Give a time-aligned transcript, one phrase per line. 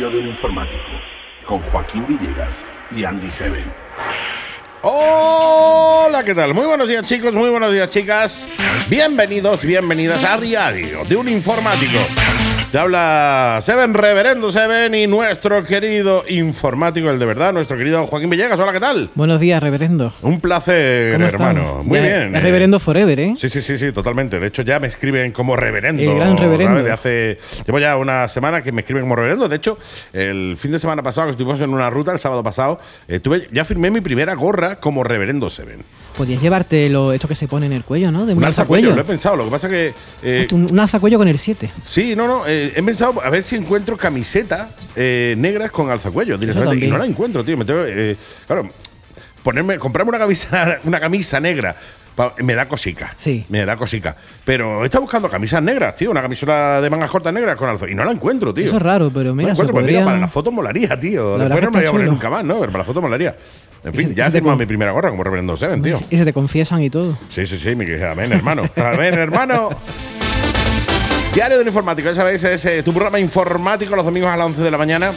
[0.00, 0.78] De un informático
[1.46, 2.54] con Joaquín Villegas
[2.90, 3.70] y Andy Seven.
[4.80, 6.54] Hola, ¿qué tal?
[6.54, 8.48] Muy buenos días chicos, muy buenos días chicas.
[8.88, 11.98] Bienvenidos, bienvenidas a Diario de un informático.
[12.70, 18.30] Te habla Seven, Reverendo Seven y nuestro querido informático, el de verdad, nuestro querido Joaquín
[18.30, 18.60] Villegas.
[18.60, 19.10] Hola, ¿qué tal?
[19.16, 20.12] Buenos días, reverendo.
[20.22, 21.62] Un placer, ¿Cómo hermano.
[21.64, 21.86] estamos?
[21.86, 22.36] Muy Ya bien.
[22.36, 23.34] Es reverendo forever, ¿eh?
[23.36, 24.38] Sí, sí, sí, sí, totalmente.
[24.38, 26.00] De hecho, ya me escriben como reverendo.
[26.00, 26.74] El gran reverendo.
[26.74, 26.84] ¿sabes?
[26.84, 27.38] De hace.
[27.66, 29.48] Llevo ya una semana que me escriben como reverendo.
[29.48, 29.76] De hecho,
[30.12, 32.78] el fin de semana pasado, que estuvimos en una ruta, el sábado pasado,
[33.08, 35.82] eh, tuve, ya firmé mi primera gorra como reverendo Seven.
[36.16, 38.26] Podías llevarte lo, esto que se pone en el cuello, ¿no?
[38.26, 38.94] De un, Un alzacuello, alzacuello.
[38.96, 39.36] lo he pensado.
[39.36, 39.92] Lo que pasa que.
[40.22, 41.68] eh, un, un alzacuello con el 7.
[41.84, 42.46] Sí, no, no.
[42.46, 46.86] eh, he pensado a ver si encuentro camisetas eh, negras con alzacuello directamente.
[46.86, 47.56] Y no la encuentro, tío.
[47.56, 48.68] Me tengo, eh, claro,
[49.42, 51.74] ponerme, comprarme una camisa, una camisa negra.
[52.14, 53.14] pa- Me da cosica.
[53.16, 53.44] Sí.
[53.48, 54.16] Me da cosica.
[54.44, 56.10] Pero he estado buscando camisas negras, tío.
[56.10, 57.92] Una camiseta de mangas cortas negras con alzacuello.
[57.92, 58.66] Y no la encuentro, tío.
[58.66, 60.98] Eso es raro, pero No mira, la se encuentro, pero mira, para la foto molaría,
[61.00, 61.38] tío.
[61.38, 62.58] La Después no me la voy a está poner nunca más, ¿no?
[62.60, 63.36] Pero para la foto molaría.
[63.82, 65.98] En fin, ya he firmado mi primera gorra como Reverendo Seven, tío.
[66.10, 67.16] Y se te confiesan y todo.
[67.30, 68.10] Sí, sí, sí, mi querida.
[68.10, 68.62] Amén, hermano.
[68.76, 69.70] Amén, hermano.
[71.34, 74.62] Diario del Informático, ya sabéis, es eh, tu programa informático los domingos a las 11
[74.62, 75.12] de la mañana.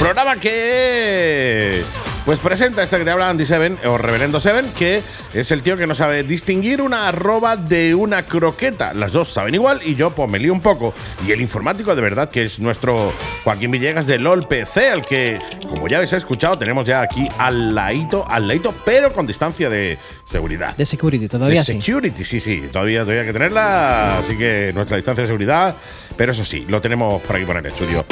[0.00, 1.84] Programa que
[2.24, 5.76] pues presenta este que te habla Andy Seven o Reverendo Seven, que es el tío
[5.76, 8.92] que no sabe distinguir una arroba de una croqueta.
[8.94, 10.94] Las dos saben igual y yo pues me lío un poco.
[11.26, 13.12] Y el informático de verdad que es nuestro
[13.44, 17.74] Joaquín Villegas de LOL PC, al que, como ya habéis escuchado, tenemos ya aquí al
[17.74, 20.76] ladito, al ladito, pero con distancia de seguridad.
[20.76, 21.80] De security, todavía Sí, sí.
[21.80, 22.64] Security, sí, sí.
[22.72, 24.18] Todavía, todavía hay que tenerla.
[24.18, 25.74] Así que nuestra distancia de seguridad.
[26.16, 28.04] Pero eso sí, lo tenemos por aquí por el estudio.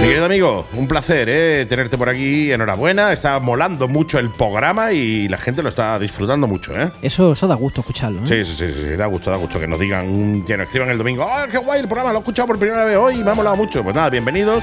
[0.00, 1.64] Mi querido amigo, un placer ¿eh?
[1.66, 2.52] tenerte por aquí.
[2.52, 3.10] Enhorabuena.
[3.12, 6.90] Está molando mucho el programa y la gente lo está disfrutando mucho, ¿eh?
[7.00, 8.20] Eso, eso da gusto escucharlo.
[8.20, 8.26] ¿no?
[8.26, 10.98] Sí, sí, sí, sí, da gusto, da gusto que nos digan, que nos escriban el
[10.98, 12.12] domingo, ¡oh, qué guay el programa!
[12.12, 13.82] Lo he escuchado por primera vez hoy y me ha molado mucho.
[13.82, 14.62] Pues nada, bienvenidos.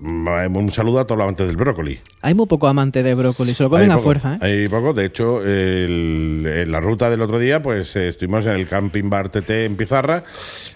[0.00, 1.98] un saludo a todos los amantes del brócoli.
[2.20, 4.38] Hay muy pocos amantes de brócoli, se lo comen a poco, fuerza, ¿eh?
[4.42, 4.92] Hay poco.
[4.92, 9.08] De hecho, el- en la ruta del otro día, pues eh, estuvimos en el camping
[9.08, 10.24] bar TT en Pizarra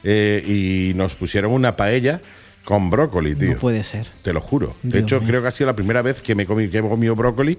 [0.03, 2.23] eh, y nos pusieron una paella
[2.65, 3.53] con brócoli, tío.
[3.53, 4.07] No puede ser.
[4.23, 4.77] Te lo juro.
[4.83, 5.29] De hecho, mío.
[5.29, 7.59] creo que ha sido la primera vez que me comí, que he comido brócoli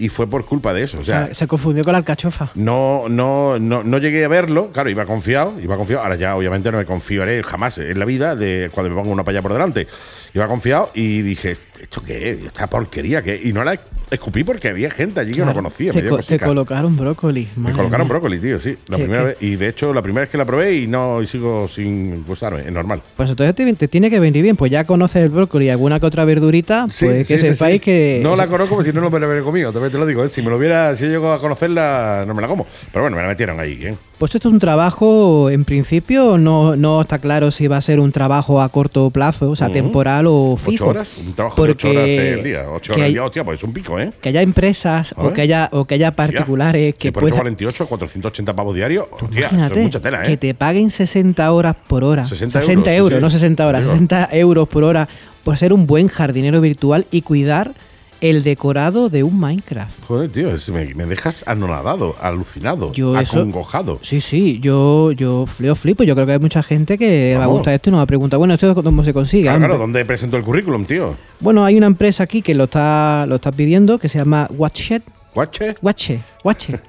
[0.00, 0.98] y fue por culpa de eso.
[0.98, 2.50] O sea, se confundió con la alcachofa.
[2.54, 4.70] no, no, no, no llegué a verlo.
[4.72, 6.02] Claro, iba confiado, iba confiado.
[6.02, 9.24] Ahora ya, obviamente, no me confiaré jamás en la vida de cuando me pongo una
[9.24, 9.86] palla por delante.
[10.34, 12.44] Iba confiado y dije, ¿esto qué es?
[12.46, 13.44] ¿Esta porquería qué es?
[13.46, 13.78] Y no la
[14.10, 15.92] escupí porque había gente allí que no conocía.
[15.92, 17.48] Te, co- colocaron brócoli.
[17.56, 18.12] Me colocaron mía.
[18.14, 18.76] brócoli, tío, sí.
[18.88, 19.36] La ¿Qué- primera vez.
[19.40, 22.60] Y de hecho, la primera vez que la probé y no y sigo sin gustarme,
[22.66, 23.02] es normal.
[23.16, 24.56] Pues entonces te, te tiene que venir bien.
[24.56, 28.20] Pues ya conoces el brócoli y alguna que otra verdurita, pues que sepáis que.
[28.22, 30.24] No la conozco, porque si no, no me la hubiera comido, También te lo digo,
[30.24, 30.28] ¿eh?
[30.28, 32.66] si me lo hubiera, si yo llego a conocerla, no me la como.
[32.92, 33.94] Pero bueno, me la metieron ahí, ¿eh?
[34.18, 38.00] Pues esto es un trabajo, en principio, no, no está claro si va a ser
[38.00, 39.74] un trabajo a corto plazo, o sea, Ujú.
[39.74, 40.86] temporal o ¿Ocho fijo.
[40.88, 41.16] horas?
[41.16, 42.64] Un trabajo de ocho horas el día.
[42.70, 44.12] Ocho horas al día, hostia, pues es un pico, ¿eh?
[44.20, 47.54] Que haya empresas o que haya, o que haya particulares que por eso puedan.
[47.56, 49.06] 48, 480 pavos diarios.
[49.10, 50.26] Hostia, eso es mucha tela, ¿eh?
[50.28, 52.26] que te paguen 60 horas por hora.
[52.26, 53.22] 60 60 euros, sí, sí.
[53.22, 53.92] no 60 horas, Digo.
[53.92, 55.08] 60 euros por hora
[55.44, 57.72] por ser un buen jardinero virtual y cuidar
[58.20, 60.04] el decorado de un Minecraft.
[60.06, 63.98] Joder, tío, me, me dejas anonadado, alucinado, Yo eso- acongojado.
[64.02, 66.02] Sí, sí, yo, yo fleo flipo.
[66.04, 67.54] Yo creo que hay mucha gente que le Vamos.
[67.54, 69.44] gusta esto y nos va a preguntar, bueno, ¿esto cómo se consigue?
[69.44, 71.16] Claro, claro, ¿dónde presento el currículum, tío?
[71.40, 75.02] Bueno, hay una empresa aquí que lo está, lo está pidiendo que se llama Watchet.
[75.34, 75.76] ¿Guache?
[75.80, 76.80] Watche, Watche.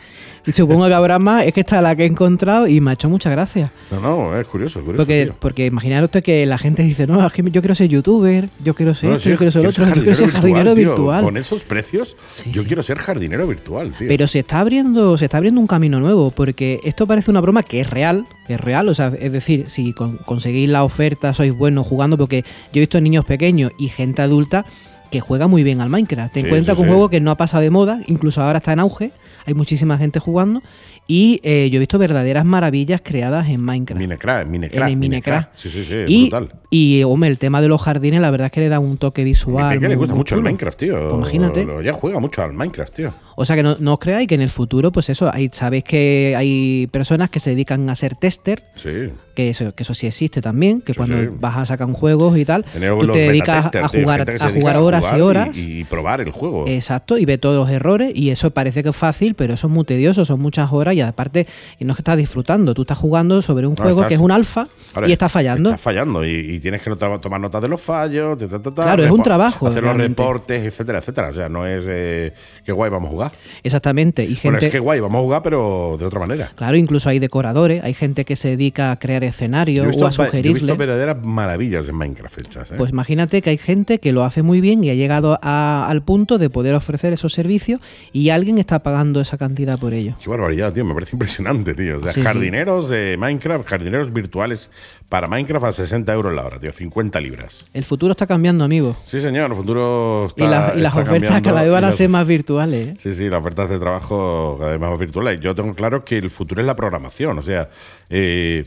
[0.46, 2.92] Y supongo que habrá más, es que esta es la que he encontrado y me
[2.92, 3.70] ha hecho muchas gracias.
[3.92, 4.98] No, no, es curioso, curioso.
[4.98, 5.36] Porque, tío.
[5.40, 8.96] porque imaginaros que la gente dice, no, es que yo quiero ser youtuber, yo quiero
[8.96, 11.24] ser No, esto, yo quiero ser otro, yo quiero ser jardinero virtual.
[11.24, 12.68] Con esos precios, Sí, yo sí.
[12.68, 14.08] quiero ser jardinero virtual, tío.
[14.08, 17.62] Pero se está abriendo, se está abriendo un camino nuevo, porque esto parece una broma
[17.64, 21.34] que es real, que es real, o sea, es decir, si con- conseguís la oferta,
[21.36, 22.44] sois buenos jugando, porque
[22.74, 24.66] yo he visto niños pequeños y gente adulta
[25.12, 26.34] que juega muy bien al Minecraft.
[26.34, 26.92] Ten Sí, en cuenta sí, que un sí.
[26.94, 29.12] juego que no ha pasado de moda, incluso ahora está en auge,
[29.46, 30.62] hay muchísima gente jugando,
[31.08, 34.00] y eh, yo he visto verdaderas maravillas creadas en Minecraft.
[34.00, 34.84] Minecraft, Minecraft.
[34.88, 35.50] en el Minecraft.
[35.56, 36.54] Sí, sí, sí, y, brutal.
[36.70, 39.22] y, hombre, el tema de los jardines, la verdad es que le da un toque
[39.22, 39.74] A visual.
[39.74, 40.42] peque le muy- gusta mucho el.
[40.44, 41.10] Minecraft, tío.
[41.10, 41.68] Pues imagínate.
[41.84, 43.14] Ya juega mucho al Minecraft, tío.
[43.36, 45.84] O sea que no, no os creáis que en el futuro, pues eso, hay, sabéis
[45.84, 49.10] que hay personas que se dedican a ser tester, Sí.
[49.36, 51.30] que eso, que eso sí existe también, que Sí, cuando sí.
[51.40, 54.50] vas a sacar un juego y tal, Tener tú te dedicas a jugar, que a
[54.50, 55.58] jugar horas y horas.
[55.58, 56.66] Y, probar el juego.
[56.68, 59.74] Exacto, y ve todos los errores y eso parece que es fácil, pero eso es
[59.74, 61.48] muy tedioso, son muchas horas y aparte
[61.80, 64.16] y no es que estás disfrutando, tú estás jugando sobre un No, juego estás- que
[64.16, 65.70] es un alfa Ahora, y estás fallando.
[65.70, 68.38] Estás fallando y, y tienes que tomar notas de los fallos.
[68.38, 71.30] ta, ta, ta, ta, Claro, es un trabajo, Hacer los reportes, etcétera, etcétera.
[71.30, 72.34] O sea, no es eh,
[72.66, 73.21] qué guay vamos a jugar.
[73.64, 76.52] Exactamente, y Bueno, gente es que guay, vamos a jugar, pero de otra manera.
[76.56, 80.10] Claro, incluso hay decoradores, hay gente que se dedica a crear escenarios visto, o a
[80.10, 80.60] va- yo he sugerirle.
[80.60, 82.72] visto verdaderas maravillas en Minecraft hechas.
[82.72, 82.76] ¿eh?
[82.78, 86.02] Pues imagínate que hay gente que lo hace muy bien y ha llegado a- al
[86.04, 87.80] punto de poder ofrecer esos servicios
[88.14, 90.16] y alguien está pagando esa cantidad por ello.
[90.24, 90.86] Qué barbaridad, tío.
[90.86, 91.98] Me parece impresionante, tío.
[91.98, 92.26] O sea, Sí, sí.
[92.26, 94.70] jardineros de Minecraft, jardineros virtuales
[95.10, 96.72] para Minecraft a 60 euros la hora, tío.
[96.72, 97.66] 50 libras.
[97.74, 98.96] El futuro está cambiando, amigo.
[99.04, 99.52] Sí, señor.
[99.52, 100.48] El futuro está y,
[100.80, 102.90] y las está ofertas cada vez van a ser más virtuales.
[102.90, 102.94] ¿eh?
[102.98, 105.40] Sí, sí, las ofertas de trabajo cada vez más virtuales.
[105.40, 107.38] Yo tengo claro que el futuro es la programación.
[107.40, 107.70] O sea,
[108.10, 108.64] eh,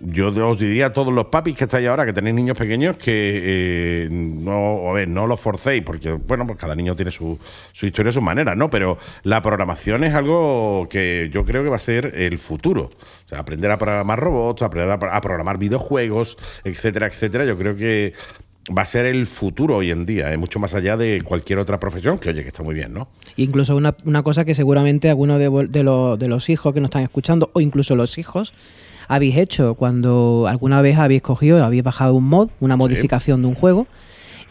[0.00, 4.04] yo os diría a todos los papis que estáis ahora, que tenéis niños pequeños, que
[4.04, 7.38] eh, no, a ver, no los forcéis, porque, bueno, pues cada niño tiene su,
[7.72, 8.70] su historia, su manera, ¿no?
[8.70, 12.90] Pero la programación es algo que yo creo que va a ser el futuro.
[13.24, 17.44] O sea, aprender a programar robots, aprender a programar videojuegos, etcétera, etcétera.
[17.44, 18.14] Yo creo que
[18.76, 20.36] va a ser el futuro hoy en día, ¿eh?
[20.36, 23.08] mucho más allá de cualquier otra profesión, que oye, que está muy bien, ¿no?
[23.36, 26.88] Incluso una, una cosa que seguramente algunos de, de los- de los hijos que nos
[26.88, 28.52] están escuchando, o incluso los hijos,
[29.08, 33.54] habéis hecho cuando alguna vez habéis cogido, habéis bajado un mod, una modificación de un
[33.54, 33.86] juego,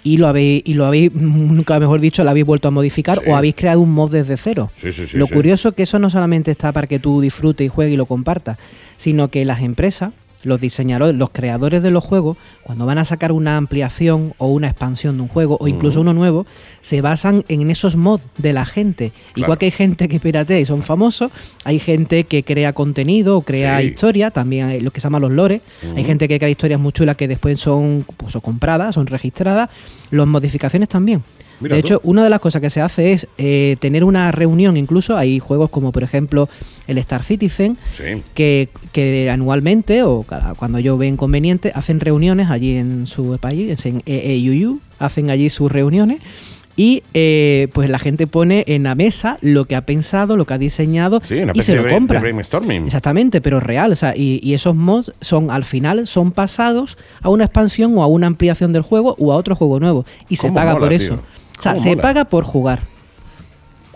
[0.04, 3.30] y lo habéis, y lo habéis, nunca mejor dicho, lo habéis vuelto a modificar Sí.
[3.30, 4.72] o habéis creado un mod desde cero.
[4.76, 7.66] Sí, sí, sí, lo curioso es que eso no solamente está para que tú disfrutes
[7.66, 8.58] y juegues y lo compartas,
[8.96, 10.12] sino que las empresas,
[10.48, 14.68] los diseñadores, los creadores de los juegos, cuando van a sacar una ampliación o una
[14.68, 16.46] expansión de un juego o incluso uno nuevo,
[16.82, 19.12] se basan en esos mods de la gente.
[19.36, 21.32] Igual que hay gente que piratea y son famosos,
[21.64, 23.88] hay gente que crea contenido o crea Sí.
[23.88, 25.62] historia, también hay lo que se llaman los lores.
[25.96, 29.70] Hay gente que crea historias muy chulas que después son, pues, son compradas, son registradas.
[30.12, 31.24] Las modificaciones también.
[31.60, 31.88] Mira de tú.
[31.88, 35.40] hecho, una de las cosas que se hace es eh, tener una reunión, incluso hay
[35.40, 36.48] juegos como por ejemplo
[36.88, 38.22] el Star Citizen, Sí.
[38.34, 43.86] que, que anualmente o cada, cuando ellos ven conveniente hacen reuniones allí en su país,
[43.86, 46.20] en EEUU, hacen allí sus reuniones
[46.80, 50.54] y eh, pues la gente pone en la mesa lo que ha pensado, lo que
[50.54, 52.20] ha diseñado Sí, y se lo compra.
[52.20, 52.86] de brainstorming.
[52.86, 53.92] Exactamente, pero real.
[53.92, 58.04] O sea, y, y esos mods son al final son pasados a una expansión o
[58.04, 60.06] a una ampliación del juego o a otro juego nuevo.
[60.30, 61.16] Y se ¿Cómo paga mola, por eso.
[61.58, 62.82] O sea, ¿Cómo se paga por jugar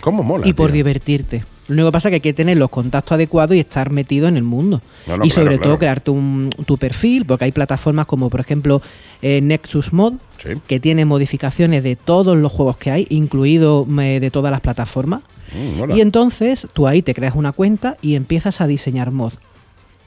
[0.02, 0.48] ¿Cómo mola?
[0.48, 0.78] y por tío?
[0.78, 1.44] divertirte.
[1.72, 4.28] Lo único que pasa es que hay que tener los contactos adecuados y estar metido
[4.28, 4.82] en el mundo.
[5.08, 5.80] No, no, y claro, sobre todo claro.
[5.80, 8.82] crearte un, tu perfil, porque hay plataformas como por ejemplo
[9.22, 10.50] eh, Nexus Mod, Sí.
[10.68, 15.22] que tiene modificaciones de todos los juegos que hay, incluido eh, de todas las plataformas.
[15.54, 15.92] Mm.
[15.96, 19.34] Y entonces tú ahí te creas una cuenta y empiezas a diseñar mod.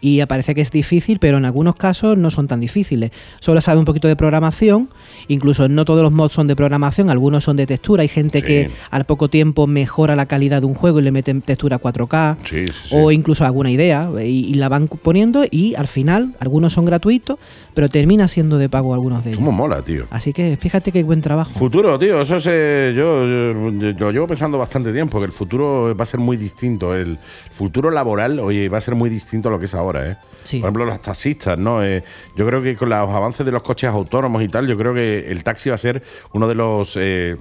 [0.06, 3.10] Y parece que es difícil, pero en algunos casos no son tan difíciles.
[3.40, 4.90] Solo sabe un poquito de programación,
[5.28, 8.02] incluso no todos los mods son de programación, algunos son de textura.
[8.02, 8.44] Hay gente Sí.
[8.44, 12.36] que al poco tiempo mejora la calidad de un juego y le meten textura 4K,
[12.44, 12.94] Sí, sí, sí.
[12.98, 17.38] o incluso alguna idea, y, y la van poniendo, y al final algunos son gratuitos,
[17.72, 19.38] pero termina siendo de pago algunos de ellos.
[19.38, 20.06] ¿Cómo mola, tío?
[20.10, 21.52] Así que fíjate qué buen trabajo.
[21.58, 25.32] Futuro, tío, eso es, eh, yo, yo- yo lo llevo pensando bastante tiempo, que el
[25.32, 26.94] futuro va a ser muy distinto.
[26.94, 27.18] El
[27.50, 30.16] futuro laboral, oye, va a ser muy distinto a lo que es ahora, ¿eh?
[30.44, 30.58] Sí.
[30.60, 31.82] Por ejemplo, los taxistas, ¿no?
[31.84, 32.02] Eh,
[32.36, 35.30] yo creo que con los avances de los coches autónomos y tal, yo creo que
[35.30, 36.02] el taxi va a ser
[36.34, 37.36] uno de los eh,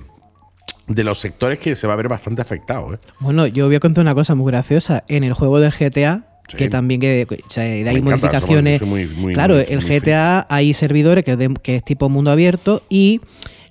[0.88, 2.98] de los sectores que se va a ver bastante afectado, ¿eh?
[3.19, 5.03] Bueno, yo voy a contar una cosa muy graciosa.
[5.07, 6.57] En el juego del GTA, Sí.
[6.57, 8.79] que también que, o sea, hay encanta, modificaciones.
[8.79, 12.10] somos- soy muy- muy- claro, muy- el GTA hay servidores que, de- que es tipo
[12.10, 13.22] mundo abierto y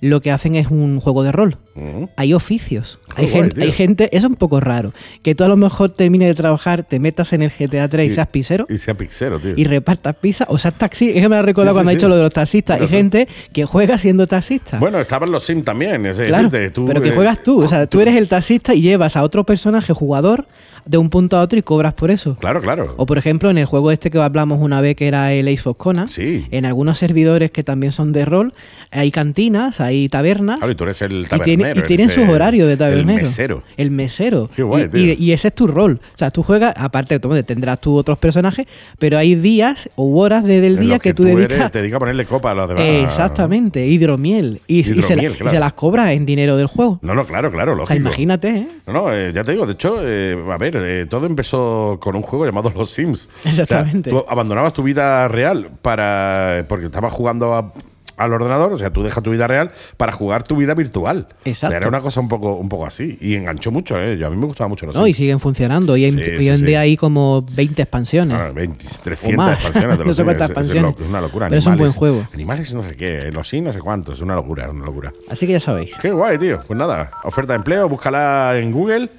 [0.09, 1.57] lo que hacen es un juego de rol.
[1.75, 2.03] Mm.
[2.17, 2.99] Hay oficios.
[3.15, 3.63] Hay, guay, gente, tío.
[3.63, 6.83] hay gente, eso es un poco raro, que tú a lo mejor termines de trabajar,
[6.83, 9.53] te metas en el GTA 3 y, Y- seas pisero Y sea pixero, tío.
[9.55, 11.09] y repartas pizza o seas taxi.
[11.11, 11.89] Es que me Sí, sí, cuando ha sí.
[11.97, 12.77] dicho lo de los taxistas.
[12.77, 14.77] Claro, hay gente que juega siendo taxista.
[14.79, 16.05] Bueno, estaban los Sim también.
[16.05, 17.61] Es Claro, tú, pero que juegas tú.
[17.61, 20.47] O sea, tú eres el taxista y llevas a otro personaje jugador
[20.85, 22.35] de un punto a otro y cobras por eso.
[22.35, 22.93] Claro, claro.
[22.97, 25.67] O por ejemplo, en el juego este que hablamos una vez que era el Ace
[25.69, 26.45] of Conan, Sí.
[26.51, 28.53] en algunos servidores que también son de rol,
[28.91, 30.57] hay cantinas, hay tabernas.
[30.59, 31.43] Claro, y tú eres el y, tabernero.
[31.45, 33.19] tiene- y eres tienen sus horarios de tabernero.
[33.19, 33.63] El mesero.
[33.77, 34.49] El mesero.
[34.55, 35.01] Qué guay, y, tío.
[35.13, 35.99] y- y ese es tu rol.
[36.13, 38.67] O sea, tú juegas, aparte tendrás tú otros personajes,
[38.99, 41.71] pero hay días o horas de- del En día que, tú eres- dedicas.
[41.71, 42.83] te dedicas a ponerle copa a los demás.
[42.83, 44.61] Exactamente, hidromiel.
[44.67, 46.99] Y, y se, la- y se las cobras en dinero del juego.
[47.01, 47.87] No, no, claro, claro, O lógico.
[47.87, 48.67] sea, imagínate, ¿eh?
[48.87, 52.15] No, no, eh, ya te digo, de hecho, eh, a ver, eh, todo empezó con
[52.15, 53.29] un juego llamado Los Sims.
[53.45, 54.09] Exactamente.
[54.11, 57.73] O sea, tú abandonabas tu vida real para porque estabas jugando a-
[58.15, 61.25] al ordenador, o sea, tú dejas tu vida real para jugar tu vida virtual.
[61.31, 61.75] O sea, Exacto.
[61.77, 63.17] era una cosa un poco, un poco así.
[63.19, 64.19] Y enganchó mucho, ¿eh?
[64.19, 65.97] Yo, a mí me gustaba mucho Los No, y siguen funcionando.
[65.97, 66.65] Y hay- Sí, hoy sí, en sí.
[66.65, 68.37] día hay como 20 expansiones.
[68.37, 69.53] Ah, 20, o 300 más.
[69.65, 70.95] expansiones de no los sé Sims, cuántas es- es expansiones.
[71.01, 71.47] Es, una locura.
[71.49, 72.27] Pero es un buen juego.
[72.33, 75.11] Animales no sé qué, los Sims no sé cuántos, es una locura, es una locura.
[75.31, 75.97] Así que ya sabéis.
[75.99, 76.59] Qué guay, tío.
[76.67, 79.09] Pues nada, oferta de empleo, búscala en Google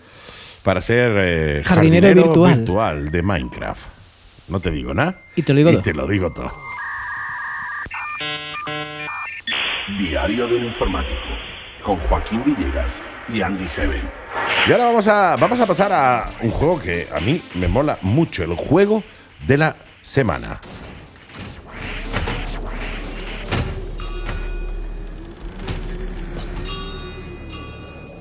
[0.64, 2.54] para ser eh, Jardinero virtual.
[2.56, 3.86] virtual de Minecraft.
[4.48, 5.20] No te digo nada.
[5.36, 5.82] Y te lo digo Y todo.
[5.82, 6.52] te lo digo todo.
[9.98, 11.20] Diario de un informático
[11.84, 12.90] con Joaquín Villegas
[13.32, 14.02] y Andy Seven.
[14.66, 17.98] Y ahora vamos a, vamos a pasar a un juego que a mí me mola
[18.02, 19.04] mucho, el juego
[19.46, 20.60] de la semana.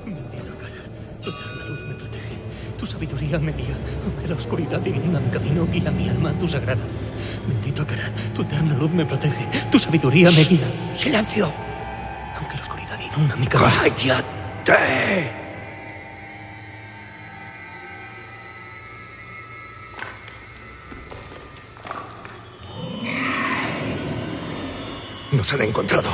[0.04, 1.53] Bendito cara,
[2.84, 3.74] tu sabiduría me guía,
[4.04, 7.48] aunque la oscuridad inunda mi camino, guía mi alma tu sagrada luz.
[7.48, 10.66] Bendito cara, tu eterna luz me protege, tu sabiduría me guía.
[10.94, 11.50] ¡Silencio!
[12.36, 13.70] Aunque la oscuridad inunda mi camino.
[13.80, 15.32] ¡Cállate!
[25.32, 26.10] Nos han encontrado.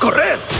[0.00, 0.51] ¡Corred!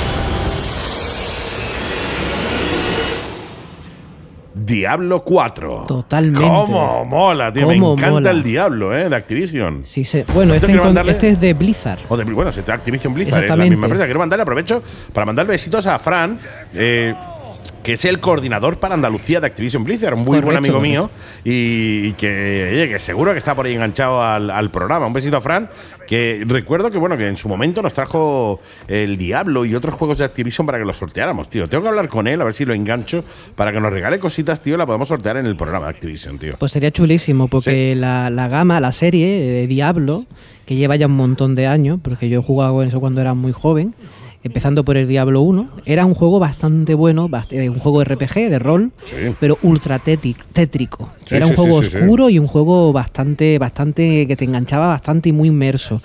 [4.66, 5.84] Diablo 4.
[5.88, 6.40] Totalmente.
[6.40, 7.66] ¿Cómo mola, tío?
[7.68, 8.30] Me ¿Cómo encanta mola?
[8.30, 9.08] el Diablo, ¿eh?
[9.08, 9.82] De Activision.
[9.84, 12.00] Sí, se- bueno, este, con- este es de Blizzard.
[12.08, 13.70] O de, bueno, se te Activision Blizzard, es la Exactamente.
[13.70, 14.04] misma empresa.
[14.04, 16.38] Quiero mandarle aprovecho para mandar besitos a Fran,
[16.74, 17.14] eh,
[17.82, 21.10] que es el coordinador para Andalucía de Activision Blizzard, un muy buen amigo mío
[21.44, 25.06] y, que, seguro que está por ahí enganchado al, al programa.
[25.06, 25.68] Un besito a Fran,
[26.06, 30.18] que recuerdo que bueno que en su momento nos trajo el Diablo y otros juegos
[30.18, 31.68] de Activision para que los sorteáramos, tío.
[31.68, 33.24] Tengo que hablar con él a ver si lo engancho
[33.56, 36.56] para que nos regale cositas, tío, la podemos sortear en el programa de Activision, tío.
[36.58, 40.24] Pues sería chulísimo, porque la, la gama, la serie de Diablo,
[40.66, 43.34] que lleva ya un montón de años, porque yo he jugado en eso cuando era
[43.34, 43.94] muy joven,
[44.44, 48.58] empezando por el Diablo 1, era un juego bastante bueno, eh, un juego RPG, de
[48.58, 49.16] rol, Sí.
[49.38, 51.08] pero ultra tétrico.
[51.26, 55.28] Sí, era un juego sí, oscuro y un juego bastante, bastante que te enganchaba bastante
[55.28, 56.00] y muy inmerso.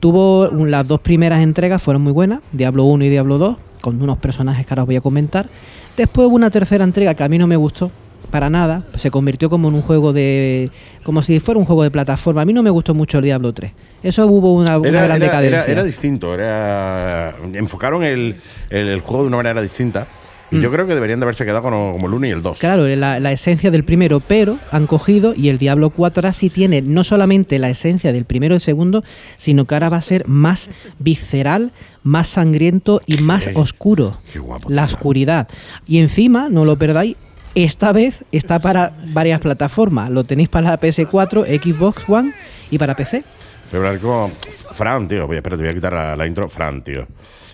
[0.00, 4.18] Tuvo las dos primeras entregas fueron muy buenas, Diablo 1 y Diablo 2, con unos
[4.18, 5.48] personajes que ahora os voy a comentar.
[5.96, 7.90] Después hubo una tercera entrega que a mí no me gustó
[8.30, 10.70] para nada, se convirtió como en un juego de
[11.04, 12.42] como si fuera un juego de plataforma.
[12.42, 13.72] A mí no me gustó mucho el Diablo 3.
[14.02, 15.62] Eso hubo una, una Era, gran era- decadencia.
[15.62, 18.36] era- era distinto, era, enfocaron el,
[18.70, 20.06] el- el juego de una manera distinta.
[20.48, 22.56] Y yo creo que deberían de haberse quedado como, como el 1 y el 2.
[22.56, 22.60] Mm.
[22.60, 26.50] Claro, la, la esencia del primero, pero han cogido y el Diablo 4 ahora sí
[26.50, 29.02] tiene no solamente la esencia del primero y el segundo,
[29.36, 30.70] sino que ahora va a ser más
[31.00, 31.72] visceral,
[32.04, 34.18] más sangriento y más Ey, oscuro.
[34.32, 35.48] qué guapo, la oscuridad.
[35.84, 37.16] Y encima, no lo perdáis,
[37.56, 40.10] esta vez está para varias plataformas.
[40.10, 42.32] Lo tenéis para la PS4, Xbox One
[42.70, 43.24] y para PC.
[43.70, 44.30] Pero hablar con
[44.72, 45.26] Fran, tío.
[45.26, 46.48] Oye, espera, te voy a quitar la, la intro.
[46.48, 47.06] Fran, tío.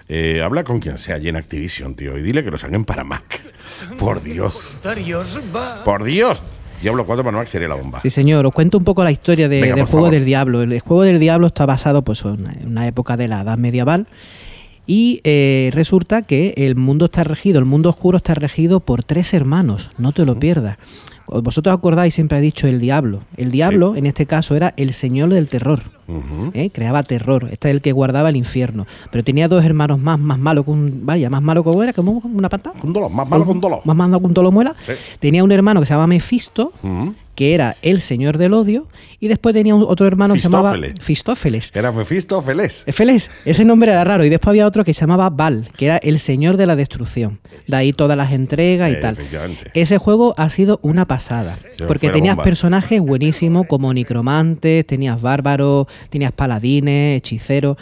[0.08, 2.18] Eh, habla con quien sea allí en Activision, tío.
[2.18, 3.40] Y dile que lo saquen para Mac.
[3.98, 4.78] Por Dios.
[5.84, 6.42] Por Dios.
[6.82, 8.00] Diablo 4 para Mac sería la bomba.
[8.00, 8.44] Sí, señor.
[8.44, 10.10] Os cuento un poco la historia de- Venga, del juego favor.
[10.10, 10.62] del diablo.
[10.62, 14.06] El juego del diablo está basado pues, en una época de la Edad Medieval.
[14.86, 19.32] Y eh, resulta que el mundo está regido, el mundo oscuro está regido por tres
[19.34, 19.90] hermanos.
[19.98, 20.78] No te lo pierdas.
[21.28, 23.20] Vosotros acordáis, siempre he dicho el diablo.
[23.36, 25.80] El diablo, en este caso, era el señor del terror.
[26.52, 26.70] ¿eh?
[26.70, 27.48] Creaba terror.
[27.50, 28.86] Este es el que guardaba el infierno.
[29.10, 31.06] Pero tenía dos hermanos más, más malos que un.
[31.06, 32.72] Vaya, más malo que era, como una pata.
[32.78, 33.80] Con dolor, más malo con dolor.
[33.84, 34.74] Más malo que un tolo muela.
[34.84, 34.92] Sí.
[35.20, 37.14] Tenía un hermano que se llama Mefisto, Ujú.
[37.34, 38.88] Que era el señor del odio,
[39.20, 41.70] y después tenía otro hermano que se llamaba Fistófeles.
[41.74, 42.84] Era Mephisto Feliz.
[42.92, 44.24] Feliz, ese nombre era raro.
[44.24, 47.38] Y después había otro que se llamaba Val, que era el señor de la destrucción.
[47.66, 49.16] De ahí todas las entregas y Eh, tal.
[49.74, 51.58] Ese juego ha sido una pasada.
[51.86, 52.44] Porque tenías bomba.
[52.44, 57.76] personajes buenísimos como necromantes, tenías bárbaros, tenías paladines, hechiceros.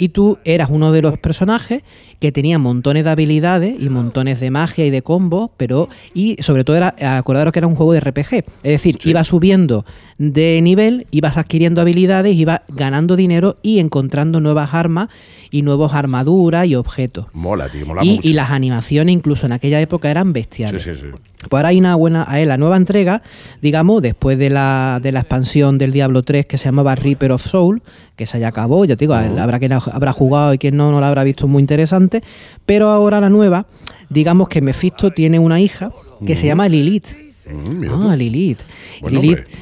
[0.00, 1.82] Y tú eras uno de los personajes
[2.18, 5.88] que tenía montones de habilidades y montones de magia y de combos, pero.
[6.14, 6.94] Y sobre todo era.
[7.18, 8.34] Acordaros que era un juego de RPG.
[8.34, 9.84] Es decir, ibas subiendo
[10.18, 15.08] de nivel, ibas adquiriendo habilidades, ibas ganando dinero y encontrando nuevas armas
[15.50, 17.26] y nuevas armaduras y objetos.
[17.32, 18.28] Mola, tío, mola Y, mucho.
[18.28, 20.82] y las animaciones incluso en aquella época eran bestiales.
[20.82, 21.06] Sí, sí, sí.
[21.48, 23.22] Pues ahora hay una buena, eh, la nueva entrega,
[23.62, 27.42] digamos, después de la, de la expansión del Diablo 3 que se llamaba Reaper of
[27.42, 27.82] Soul,
[28.14, 31.00] que se ya acabó, ya te digo, habrá quien habrá jugado y quien no, no
[31.00, 32.22] la habrá visto muy interesante,
[32.66, 33.66] pero ahora la nueva,
[34.10, 35.92] digamos que Mephisto tiene una hija
[36.26, 37.29] que se llama Lilith.
[37.52, 38.16] Mm, Ah.
[38.16, 38.60] Lilith.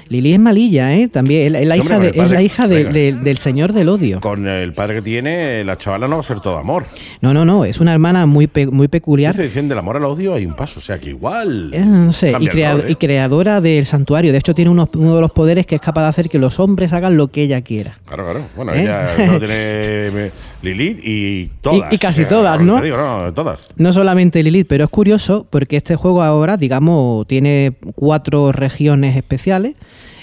[0.09, 1.09] Lilith, es malilla, ¿eh?
[1.09, 2.45] También es la hija, hombre, de, con el es la padre.
[2.45, 2.93] hija de- Venga.
[2.93, 4.21] de- del señor del odio.
[4.21, 6.87] Con el padre que tiene, la chavala no va a ser todo amor.
[7.21, 9.35] No, no, no, es una hermana muy, pe- muy peculiar.
[9.35, 11.71] Se dicen del amor al odio hay un paso, o sea que igual.
[11.73, 12.97] Eh, no sé, y, crea- ¿eh?
[12.97, 14.33] creadora del santuario.
[14.33, 16.59] De hecho, tiene unos- uno de los poderes que es capaz de hacer que los
[16.61, 17.99] hombres hagan lo que ella quiera.
[18.07, 18.41] Claro, claro.
[18.57, 18.83] Bueno, ¿Eh?
[18.83, 20.31] ella no tiene eh,
[20.63, 21.93] Lilith y todas.
[21.93, 22.81] Y- y casi todas, ¿no?
[22.81, 23.71] digo, no, todas.
[23.77, 29.75] No solamente Lilith, pero es curioso porque este juego ahora, digamos, tiene cuatro regiones especiales.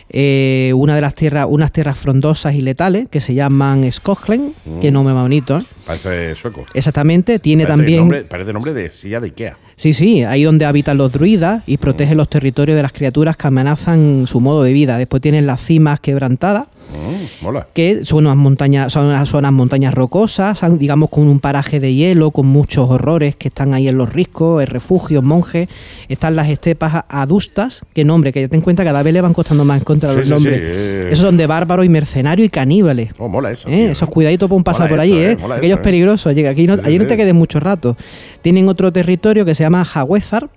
[0.10, 4.92] Eh, una de las tierras, unas tierras frondosas y letales que se llaman Skoglen, que
[4.92, 5.58] nombre más bonito.
[5.58, 5.64] ¿eh?
[5.86, 6.66] Parece sueco.
[6.74, 8.00] Exactamente, tiene Parece también.
[8.02, 9.58] Nombre, parece nombre de silla de Ikea.
[9.76, 13.48] Sí, sí, ahí donde habitan los druidas y protege los territorios de las criaturas que
[13.48, 14.98] amenazan su modo de vida.
[14.98, 17.68] Después tienen las cimas quebrantadas, Mm, mola.
[17.74, 21.94] que son unas montañas, son unas, son unas montañas rocosas, digamos con un paraje de
[21.94, 25.68] hielo, con muchos horrores que están ahí en los riscos, el refugios, monjes,
[26.10, 29.34] están las estepas adustas, que nombre, que ya ten en cuenta cada vez le van
[29.34, 30.60] costando más encontrar Sí, los sí, nombres.
[30.60, 31.10] sí, eh.
[31.12, 33.10] Esos son de bárbaros y mercenarios y caníbales.
[33.18, 33.68] Oh, mola eso.
[33.70, 33.92] ¿eh?
[33.92, 35.38] Esos cuidaditos por un pasar por allí, ¿eh?
[35.40, 35.82] mola Aquellos ¿eh?
[35.82, 36.34] peligrosos.
[36.34, 37.98] Llega aquí no, allí no te quedes mucho rato.
[38.42, 40.50] Tienen otro territorio que se llama Hawezar,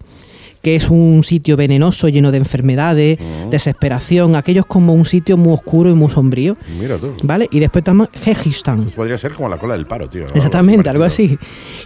[0.63, 3.51] que es un sitio venenoso, lleno de enfermedades, Mm.
[3.51, 4.35] desesperación.
[4.35, 6.57] Aquello es como un sitio muy oscuro y muy sombrío.
[6.81, 7.13] Mira tú.
[7.23, 7.49] ¿Vale?
[7.51, 8.85] Y después estamos Hegistan.
[8.97, 10.27] Podría ser como la cola del paro, tío.
[10.35, 11.39] Exactamente, algo así.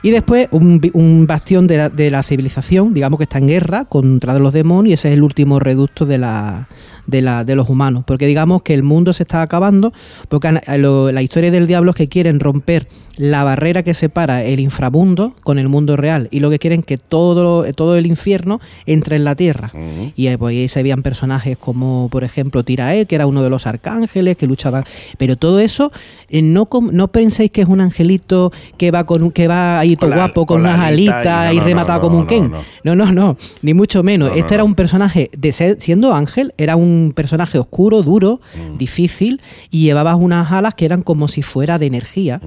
[0.02, 3.84] Y después un, un bastión de la, de la civilización, digamos que está en guerra
[3.84, 6.68] contra los demonios y ese es el último reducto de la,
[7.06, 8.04] de, la, de los humanos.
[8.06, 9.92] Porque digamos que el mundo se está acabando,
[10.28, 14.58] porque lo- la historia del diablo es que quieren romper la barrera que separa el
[14.60, 19.16] inframundo con el mundo real y lo que quieren que todo, todo el infierno entre
[19.16, 19.70] en la tierra.
[20.16, 23.50] Y ahí, pues, ahí se veían personajes como, por ejemplo, Tirael, que era uno de
[23.50, 24.84] los arcángeles que luchaba.
[25.18, 25.92] Pero todo eso,
[26.30, 29.96] eh, no, no penséis que es un angelito que va con un- que va ahí
[29.96, 32.50] todo guapo, con, unas alita alitas y y, no, no, rematado no, como un Ken.
[32.84, 32.94] no.
[32.94, 34.28] No, no, ni mucho menos.
[34.30, 38.40] No, no, este era un personaje, de ser- siendo ángel, era un personaje oscuro, duro,
[38.56, 38.78] Mm.
[38.78, 42.40] difícil, y llevabas unas alas que eran como si fuera de energía.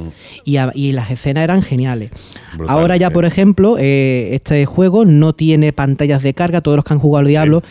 [0.43, 2.11] Y, a- y las escenas eran geniales.
[2.57, 3.13] Brutal, Ahora ya, sí.
[3.13, 7.21] por ejemplo, eh, este juego no tiene pantallas de carga, todos los que han jugado
[7.21, 7.63] al Diablo,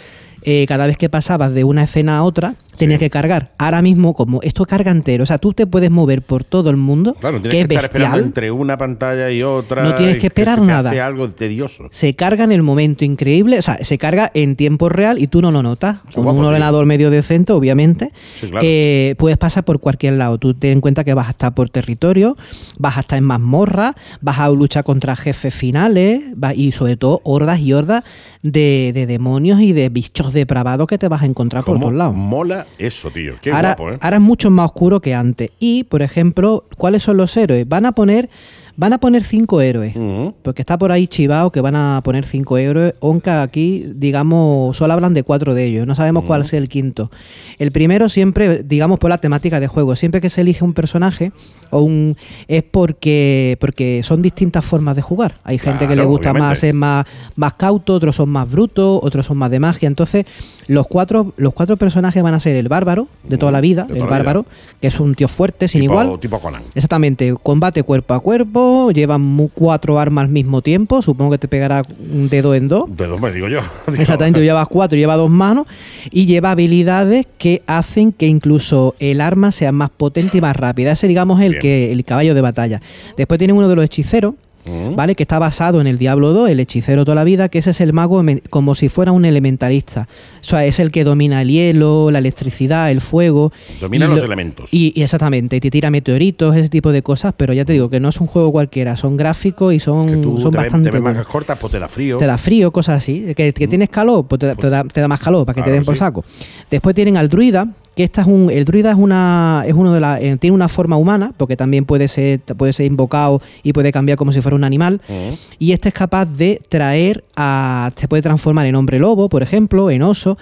[0.45, 3.05] eh, cada vez que pasabas de una escena a otra, tenías Sí.
[3.07, 3.53] que cargar.
[3.57, 6.77] Ahora mismo, como esto carga entero, o sea, tú te puedes mover por todo el
[6.77, 8.27] mundo, Claro, tienes que que, es estar esperando bestial.
[8.27, 9.85] entre una pantalla y otra.
[9.85, 10.91] No tienes que esperar se nada.
[10.91, 11.85] hace algo tedioso.
[11.93, 15.41] Se carga en el momento increíble, o sea, se carga en tiempo real y tú
[15.41, 15.99] no lo notas.
[16.13, 18.61] Con guapo, un ordenador medio decente, obviamente, Sí, claro.
[18.65, 20.39] eh, puedes pasar por cualquier lado.
[20.39, 22.37] Tú ten en cuenta que vas a estar por territorio,
[22.79, 26.23] vas a estar en mazmorra, vas a luchar contra jefes finales
[26.57, 28.03] y sobre todo hordas y hordas
[28.43, 31.99] de, de demonios y de bichos depravados que te vas a encontrar por ¿Cómo todos
[31.99, 32.14] lados.
[32.16, 33.35] mola eso, tío?
[33.40, 33.99] Qué ahora, guapo, ¿eh?
[34.01, 35.51] ahora es mucho más oscuro que antes.
[35.59, 37.68] Y, por ejemplo, ¿cuáles son los héroes?
[37.68, 38.29] Van a poner,
[38.77, 39.95] van a poner cinco héroes.
[40.43, 42.95] Porque está por ahí chivado que van a poner cinco héroes.
[43.01, 45.87] Aunque aquí, digamos, solo hablan de cuatro de ellos.
[45.87, 47.11] No sabemos cuál es el quinto.
[47.59, 49.97] El primero siempre, digamos, por la temática de juego.
[49.97, 51.33] Siempre que se elige un personaje
[51.71, 52.17] o un
[52.49, 55.37] es porque porque son distintas formas de jugar.
[55.45, 57.07] Hay gente que le gusta más ser más,
[57.37, 59.87] más cauto, otros son más brutos, otros son más de magia.
[59.87, 60.25] Entonces,
[60.67, 63.97] los cuatro, los cuatro personajes van a ser el bárbaro de toda la vida, toda
[63.97, 64.11] el vida.
[64.11, 64.47] bárbaro,
[64.81, 66.21] que es un tío fuerte, sin tipo, igual.
[66.21, 66.63] Tipo Conan.
[66.75, 69.18] Exactamente, combate cuerpo a cuerpo, lleva
[69.55, 72.85] cuatro armas al mismo tiempo, supongo que te pegará un dedo en dos.
[72.96, 73.61] De dos me digo yo.
[73.98, 75.66] Exactamente, tú llevas cuatro, lleva dos manos
[76.11, 80.92] y lleva habilidades que hacen que incluso el arma sea más potente y más rápida.
[80.92, 81.62] Ese, digamos, es el Bien.
[81.62, 82.83] que el caballo de batalla.
[83.16, 84.35] Después tiene uno de los hechiceros,
[84.66, 84.96] Mm.
[84.96, 85.14] ¿vale?
[85.14, 87.81] Que está basado en el Diablo 2, el hechicero toda la vida, que ese es
[87.81, 90.09] el mago como si fuera un elementalista.
[90.40, 93.53] O sea, es el que domina el hielo, la electricidad, el fuego.
[93.81, 94.72] Domina los lo- elementos.
[94.72, 97.90] Y, y exactamente, y te tira meteoritos, ese tipo de cosas, pero ya te digo
[97.90, 100.90] que no es un juego cualquiera, son gráficos y son, que tú son te, bastante
[100.90, 102.16] te mangas cortas, pues te da frío.
[102.18, 103.35] Te da frío, cosas así.
[103.37, 105.62] Que, que tienes calor, pues te, da- te da, te da más calor para que
[105.62, 105.98] te den por sí.
[105.98, 106.24] saco.
[106.70, 108.51] Después tienen al druida, que esta es un.
[108.51, 109.65] El druida es una.
[109.67, 112.87] es uno de la, eh, tiene una forma humana, porque también puede ser, puede ser
[112.87, 115.01] invocado y puede cambiar como si fuera un animal.
[115.09, 115.35] Mm.
[115.59, 117.93] Y este es capaz de traer a.
[117.97, 120.39] Se puede transformar en hombre lobo, por ejemplo, en oso.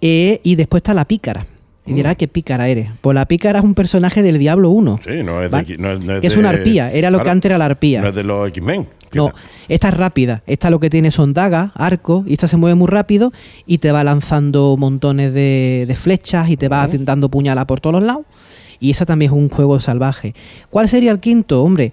[0.00, 1.46] eh, y después está la pícara.
[1.86, 2.16] Y dirá Mm.
[2.16, 2.88] ¿qué pícara eres?
[3.00, 5.00] Pues la pícara es un personaje del Diablo 1.
[5.04, 7.30] Sí, no es, de, no es- no es que es una arpía, era lo que
[7.30, 8.02] antes era la arpía.
[8.02, 8.88] No es de los X-Men.
[9.10, 9.32] ¿Qué No,
[9.68, 10.42] esta es rápida.
[10.48, 13.32] Esta lo que tiene son dagas, arcos, y esta se mueve muy rápido
[13.64, 17.94] y te va lanzando montones de, de flechas y te va dando puñalas por todos
[17.94, 18.24] los lados.
[18.80, 20.34] Y esa también es un juego salvaje.
[20.70, 21.62] ¿Cuál sería el quinto?
[21.62, 21.92] Hombre,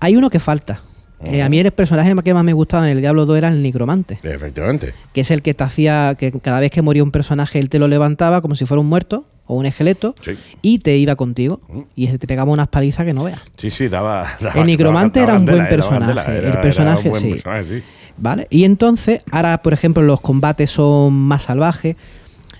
[0.00, 0.80] hay uno que falta.
[1.22, 3.62] Eh, a mí el personaje que más me gustaba en el Diablo 2 era el
[3.62, 4.92] Nigromante, Efectivamente.
[5.14, 7.78] que es el que te hacía que cada vez que moría un personaje él te
[7.78, 10.32] lo levantaba como si fuera un muerto o un esqueleto Sí.
[10.62, 11.60] y te iba contigo.
[11.96, 13.40] Y ese te pegaba unas palizas que no veas.
[13.56, 14.26] Sí, sí, daba.
[14.40, 17.30] daba- El nigromante daba era un buen personaje, el personaje, sí.
[17.30, 17.82] personaje, sí.
[18.16, 18.46] ¿Vale?
[18.50, 21.96] Y entonces, ahora, por ejemplo, los combates son más salvajes.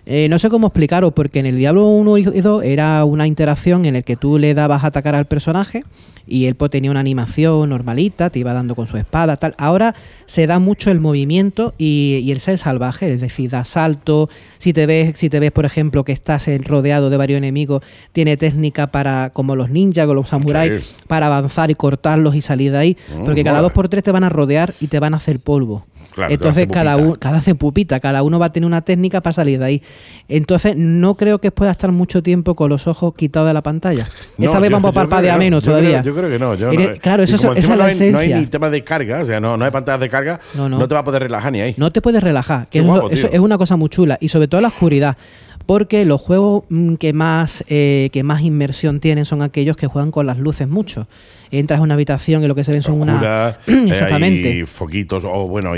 [0.07, 3.87] Eh, no sé cómo explicaros, porque en el Diablo 1 y 2 era una interacción
[3.87, 5.83] en el que tú le dabas a atacar al personaje
[6.27, 9.55] y él pues, tenía una animación normalita, te iba dando con su espada, tal.
[9.59, 9.95] Ahora
[10.27, 14.29] se da mucho el movimiento y, y el ser salvaje, es decir, da salto.
[14.59, 17.83] Si te ves, si te ves, por ejemplo, que estás rodeado de varios enemigos,
[18.13, 20.95] tiene técnica para, como los ninjas o los samuráis, Sí.
[21.07, 22.97] para avanzar y cortarlos y salir de ahí.
[23.17, 25.41] Mm, porque cada dos por tres te van a rodear y te van a hacer
[25.41, 25.87] polvo.
[26.15, 29.33] Claro, Entonces cada uno, cada hace pupita, cada uno va a tener una técnica para
[29.33, 29.83] salir de ahí.
[30.29, 34.09] Entonces no creo que pueda estar mucho tiempo con los ojos quitados de la pantalla.
[34.39, 36.03] No, Esta vez yo- vamos a yo parpadear menos yo creo- todavía.
[36.03, 36.55] yo creo que no.
[36.55, 38.85] yo Eres- no- claro, eso, esa es la no hay, no hay ni tema de
[38.85, 40.87] carga, o sea, no, no hay pantallas de carga, No, no, no.
[40.89, 41.75] te va a poder relajar ni ahí.
[41.79, 43.35] No te puedes relajar, que Qué eso, guapo, eso tío.
[43.35, 44.17] es una cosa muy chula.
[44.21, 45.17] Y sobre todo la oscuridad.
[45.67, 50.11] Porque los juegos mm, que más, eh, que más inmersión tienen son aquellos que juegan
[50.11, 51.09] con las luces mucho.
[51.51, 53.59] Entras a una habitación y lo que se ven son una.
[53.67, 54.49] Eh, Exactamente.
[54.49, 55.73] hay foquitos o bueno,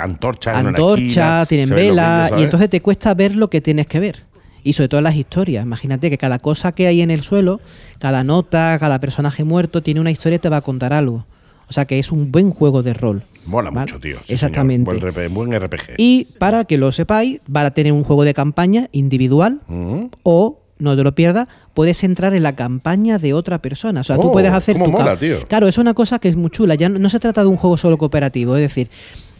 [0.00, 1.02] antorchas en una antorcha,
[1.42, 4.22] esquina, tienen velas, y entonces te cuesta ver lo que tienes que ver.
[4.64, 5.64] Y sobre todo las historias.
[5.64, 7.60] Imagínate que cada cosa que hay en el suelo,
[7.98, 11.26] cada nota, cada personaje muerto, tiene una historia y te va a contar algo.
[11.68, 13.22] O sea que es un buen juego de rol.
[13.48, 13.80] Mola ¿vale?
[13.80, 14.18] mucho, tío.
[14.18, 14.34] sí, señor.
[14.34, 14.84] Exactamente.
[14.90, 15.94] Buen, RP buen RPG.
[15.98, 20.06] Y para que lo sepáis, van a tener un juego de campaña individual Mm.
[20.22, 24.02] o, no te lo pierdas, puedes entrar en la campaña de otra persona.
[24.02, 25.46] O sea, tú Oh, puedes hacer tu mola, tío.
[25.48, 26.74] Claro, es una cosa que es muy chula.
[26.76, 28.54] Ya no, no se trata de un juego solo cooperativo.
[28.56, 28.88] Es decir,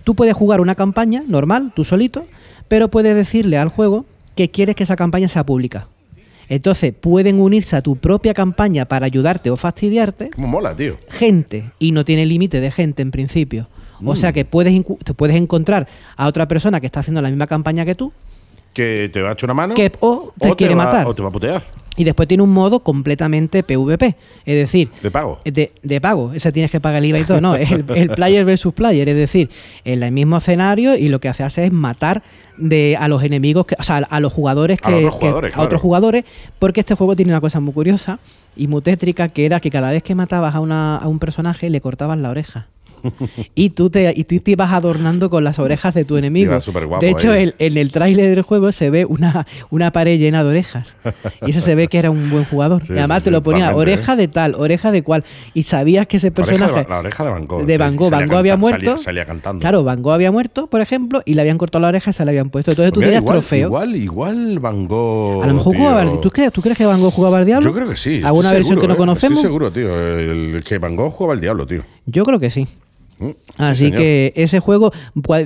[0.05, 2.25] tú puedes jugar una campaña normal, tú solito,
[2.66, 5.87] pero puedes decirle al juego que quieres que esa campaña sea pública.
[6.49, 10.97] Entonces, pueden unirse a tu propia campaña para ayudarte o fastidiarte Cómo mola, tío.
[11.11, 13.68] gente y no tiene límite de gente en principio.
[14.04, 14.16] O Mm.
[14.16, 17.84] sea que puedes, te puedes encontrar a otra persona que está haciendo la misma campaña
[17.84, 18.12] que tú
[18.74, 19.74] Que te va a echar una mano.
[19.74, 21.06] que o te o quiere va- matar.
[21.06, 21.62] O te va a putear.
[21.96, 24.14] Y después tiene un modo completamente PvP.
[24.44, 25.40] Es decir, De pago.
[25.44, 26.32] de, de pago.
[26.32, 27.40] Ese tienes que pagar el IVA y todo.
[27.40, 29.08] No, es el, el player versus player.
[29.08, 29.50] Es decir,
[29.84, 32.22] en el mismo escenario y lo que hace es matar
[32.56, 35.06] de, a los enemigos, que, o sea, a los jugadores A que.
[35.06, 36.24] otros a otros jugadores,
[36.61, 38.20] porque este juego tiene una cosa muy curiosa
[38.54, 41.68] y muy tétrica, que era que cada vez que matabas a, una, a un personaje
[41.68, 42.68] le cortaban la oreja.
[43.54, 46.52] y tú te y tú te ibas adornando con las orejas de tu enemigo.
[47.00, 50.50] De hecho, el- en el tráiler del juego se ve una, una pared llena de
[50.50, 50.96] orejas.
[51.46, 52.84] Y ese se ve que era un buen jugador.
[52.84, 55.24] Sí, y además sí, te lo ponía oreja de tal, oreja de cual.
[55.54, 57.64] Y sabías que ese oreja personaje de, la oreja de Van Gogh.
[57.66, 58.90] de Van Gogh, Van Gogh había muerto.
[58.92, 59.61] Salía, salía cantando.
[59.61, 62.24] Claro, Van Gogh había muerto, por ejemplo, y le habían cortado la oreja y se
[62.24, 62.70] la habían puesto.
[62.72, 63.66] Entonces tú Pues mira, tenías igual, trofeo.
[63.68, 65.42] Igual, igual Van Gogh.
[65.42, 65.80] a lo mejor tío.
[65.82, 67.68] jugaba al- ¿tú, crees, ¿Tú crees que Van Gogh jugaba al diablo?
[67.68, 68.20] Yo creo que sí.
[68.24, 68.96] ¿Alguna versión seguro, que no ¿eh?
[68.96, 69.38] conocemos?
[69.38, 69.94] Estoy seguro, tío.
[70.18, 71.82] El, que Van Gogh jugaba al diablo, tío.
[72.11, 72.66] Yo creo que sí.
[73.18, 73.99] Mm, Así señor.
[74.01, 74.92] que ese juego,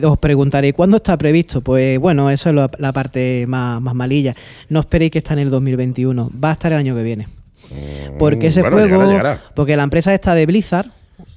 [0.02, 1.60] os preguntaré, ¿cuándo está previsto?
[1.62, 4.36] Pues bueno, eso es lo- la parte más, más malilla.
[4.68, 7.28] No esperéis que está en el 2021, va a estar el año que viene.
[8.18, 9.42] Porque ese Mm, bueno, juego, llegará, llegará.
[9.54, 10.90] porque la empresa está de Blizzard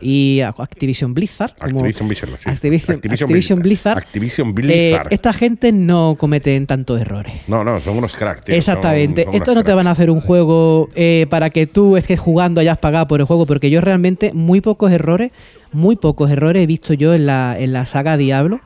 [0.08, 2.30] y Activision Blizzard, como- Activision Blizzard.
[2.38, 2.50] sí.
[2.50, 5.08] Activision, Activision Activision Blizzard, Activision eh, Blizzard.
[5.12, 7.34] esta gente no cometen tantos errores.
[7.48, 8.44] No, no, son unos cracks.
[8.50, 9.24] Exactamente.
[9.24, 12.20] Son- son Esto no te van a hacer un juego eh, para que tú estés
[12.20, 15.32] jugando hayas pagado por el juego, porque yo realmente muy pocos errores,
[15.72, 18.62] muy pocos errores he visto yo en la, en la saga Diablo,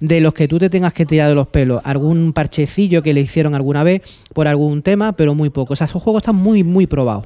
[0.00, 1.80] de los que tú te tengas que tirar de los pelos.
[1.84, 4.02] Algún parchecillo que le hicieron alguna vez
[4.32, 5.72] por algún tema, pero muy poco.
[5.72, 7.24] O sea, esos juegos están muy, muy probados.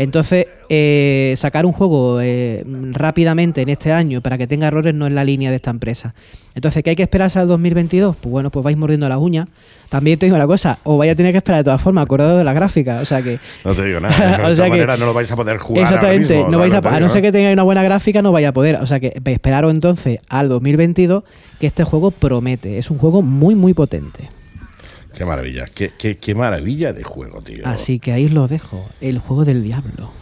[0.00, 5.06] Entonces, eh, sacar un juego eh, rápidamente en este año para que tenga errores no
[5.06, 6.14] es la línea de esta empresa.
[6.54, 8.16] Entonces, ¿qué hay que esperarse al 2022?
[8.16, 9.46] Pues bueno, pues vais mordiendo las uñas.
[9.90, 12.38] También te digo una cosa, o vais a tener que esperar de todas formas, acordado
[12.38, 13.00] de la gráfica.
[13.02, 13.38] O sea que.
[13.64, 14.38] No te digo nada.
[14.38, 15.84] De O sea que- no lo vais a poder jugar.
[15.84, 17.62] ahora Exactamente, mismo, no vais a, ¿sabes lo que a no ser que tengáis una
[17.62, 18.76] buena gráfica, no vais a poder.
[18.76, 21.24] O sea que esperaros entonces al 2022
[21.58, 22.78] que este juego promete.
[22.78, 24.30] Es un juego muy, muy potente.
[25.14, 27.66] Qué maravilla, qué, qué, qué maravilla de juego, tío.
[27.66, 28.88] Así que ahí lo dejo.
[29.00, 30.12] El juego del diablo.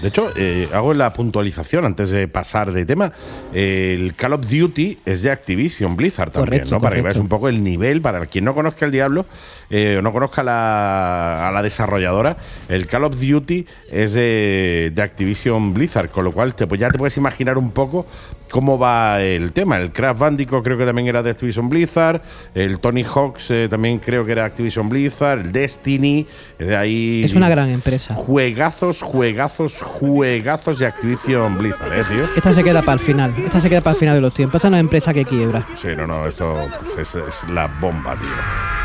[0.00, 3.12] De hecho, eh, hago la puntualización antes de pasar de tema.
[3.52, 6.80] Eh, el Call of Duty es de Activision Blizzard también, Correcto, ¿no?
[6.80, 7.22] Para que veáis correcto.
[7.22, 8.00] un poco el nivel.
[8.00, 9.26] Para quien no conozca el Diablo
[9.70, 12.36] eh, o no conozca la- a la desarrolladora,
[12.68, 16.90] el Call of Duty es de, de Activision Blizzard, con lo cual te, pues ya
[16.90, 18.06] te puedes imaginar un poco
[18.50, 19.76] cómo va el tema.
[19.76, 22.22] El Crash Bandicoot creo que también era de Activision Blizzard,
[22.54, 26.26] el Tony Hawk's eh, también creo que era Activision Blizzard, el Destiny,
[26.58, 27.22] es de ahí.
[27.24, 28.14] Es una gran empresa.
[28.14, 32.24] Juegazos, juegazos, juegazos de Activision Blizzard, ¿eh, tío?
[32.36, 33.34] Esta se queda para el final.
[33.44, 34.56] Esta se queda para el final de los tiempos.
[34.56, 35.66] Esta no es empresa que quiebra.
[35.76, 36.56] Sí, no, no, esto
[36.94, 38.77] pues, es, es la bomba, tío.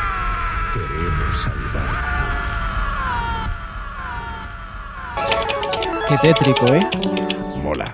[6.07, 6.87] Qué tétrico, ¿eh?
[7.63, 7.91] Mola.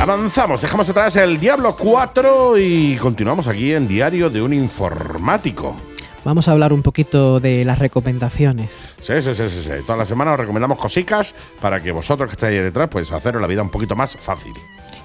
[0.00, 5.76] Avanzamos, dejamos atrás el Diablo 4 y continuamos aquí en Diario de un Informático.
[6.24, 8.78] Vamos a hablar un poquito de las recomendaciones.
[9.00, 9.70] Sí, sí, sí, sí, sí.
[9.86, 13.40] Toda la semana os recomendamos cositas para que vosotros que estáis ahí detrás, pues haceros
[13.40, 14.52] la vida un poquito más fácil.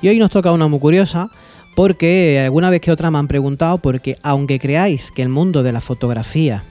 [0.02, 1.30] Y hoy nos toca una muy curiosa
[1.76, 5.72] porque alguna vez que otra me han preguntado porque aunque creáis que el mundo de
[5.72, 6.64] la fotografía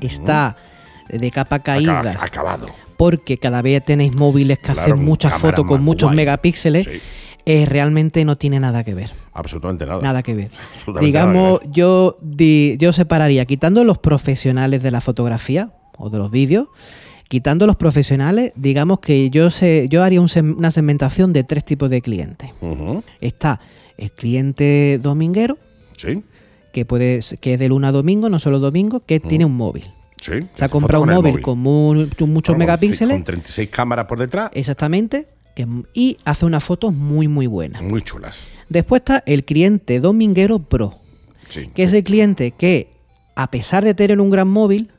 [0.00, 0.56] está
[1.08, 2.66] de capa caída Acaba- acabado.
[2.98, 6.16] Porque cada vez tenéis móviles que Claro, hacen muchas fotos con muchos guay.
[6.16, 6.90] megapíxeles, Sí.
[7.46, 9.10] eh, realmente no tiene nada que ver.
[9.32, 10.02] Absolutamente nada.
[10.02, 10.50] Nada que ver.
[11.00, 16.68] Digamos, yo, di- yo separaría, quitando los profesionales de la fotografía o de los vídeos,
[17.28, 21.88] quitando los profesionales, digamos que yo, sé, yo haría un una segmentación de tres tipos
[21.90, 22.50] de clientes.
[23.20, 23.60] Está
[23.96, 25.56] el cliente dominguero,
[25.96, 26.22] Sí,
[26.72, 29.84] que puede que es de luna a domingo, no solo domingo, que tiene un móvil.
[30.20, 30.32] Sí.
[30.54, 34.50] Se ha comprado un móvil, con mu- muchos Bueno, megapíxeles, Con 36 cámaras por detrás,
[34.54, 37.82] exactamente, que- y hace unas fotos muy, muy buenas.
[37.82, 38.40] muy chulas.
[38.68, 40.98] Después está el cliente dominguero pro,
[41.48, 41.70] Sí.
[41.74, 42.90] que es el cliente que,
[43.34, 44.92] a pesar de tener un gran móvil,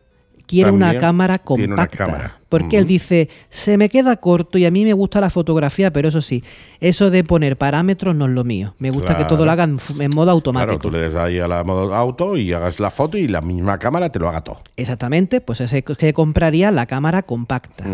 [0.50, 2.06] quiere una cámara tiene una compacta.
[2.06, 2.36] cámara.
[2.50, 6.08] Porque él dice, se me queda corto y a mí me gusta la fotografía, pero
[6.10, 6.44] eso sí,
[6.80, 8.74] eso de poner parámetros no es lo mío.
[8.80, 10.80] Me gusta que todo lo hagan en modo automático.
[10.80, 13.42] Claro, tú le des ahí a la modo auto y hagas la foto y la
[13.42, 14.62] misma cámara te lo haga todo.
[14.78, 17.86] Exactamente, pues ese que compraría la cámara compacta.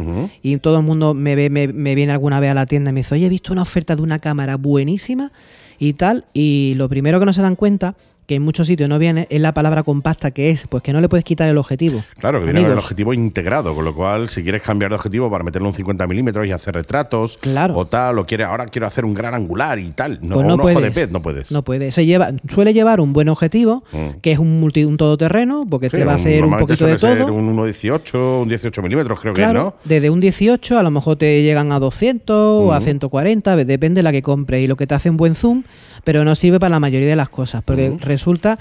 [0.41, 2.93] Y todo el mundo me, ve- me, me viene alguna vez a la tienda y
[2.93, 5.33] me dice, oye, he visto una oferta de una cámara buenísima
[5.79, 6.23] y tal.
[6.33, 9.39] Y lo primero que no se dan cuenta, que en muchos sitios no viene, es
[9.41, 12.03] la palabra compacta, que es, pues que no le puedes quitar el objetivo.
[12.19, 14.95] Claro, que viene con el Amigos, objetivo integrado, con lo cual, si quieres cambiar de
[14.95, 17.75] objetivo para meterle un 50 milímetros y hacer retratos, Claro.
[17.77, 20.53] o tal, o quiere, ahora quiero hacer un gran angular y tal, no, pues no
[20.55, 20.93] un ojo de puedes.
[20.93, 21.51] pez, no puedes.
[21.51, 21.91] No puede.
[21.91, 24.19] Se lleva, suele llevar un buen objetivo, Mm.
[24.21, 26.97] que es un multi, un todoterreno, porque Sí, te va a hacer un poquito de
[26.97, 27.33] suele ser todo.
[27.33, 29.75] Un 1.18, un 18 milímetros, creo Claro, que, ¿no?
[29.95, 33.99] desde un 18 a lo mejor te llegan a 200 o a 140, ve- depende
[33.99, 35.63] de la que compres y lo que te hace un buen zoom,
[36.03, 38.57] pero no sirve para la mayoría de las cosas, porque resulta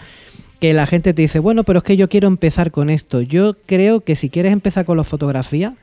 [0.61, 3.21] que la gente te dice, bueno, pero es que yo quiero empezar con esto.
[3.21, 5.75] Yo creo que si quieres empezar con la fotografía,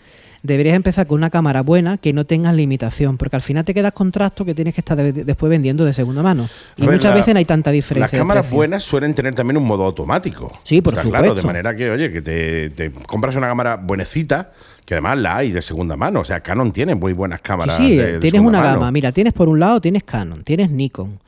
[0.44, 3.92] deberías empezar con una cámara buena que no tengas limitación, porque al final te quedas
[3.92, 6.50] con trastos que tienes que estar de- después vendiendo de segunda mano.
[6.78, 8.06] Y ver, muchas la- veces no hay tanta diferencia.
[8.06, 10.52] Las de cámaras buenas suelen tener también un modo automático.
[10.64, 11.46] Sí, por Claro, de supuesto.
[11.48, 14.52] manera que, oye, que te, te compras una cámara buenecita,
[14.84, 16.22] que además la hay de segunda mano.
[16.22, 17.78] O sea, Canon tiene muy buenas cámaras.
[17.78, 18.80] Sí, sí, de- de tienes una mano.
[18.80, 18.92] gama.
[18.92, 21.20] Mira, tienes por un lado, tienes Canon, tienes Nikon.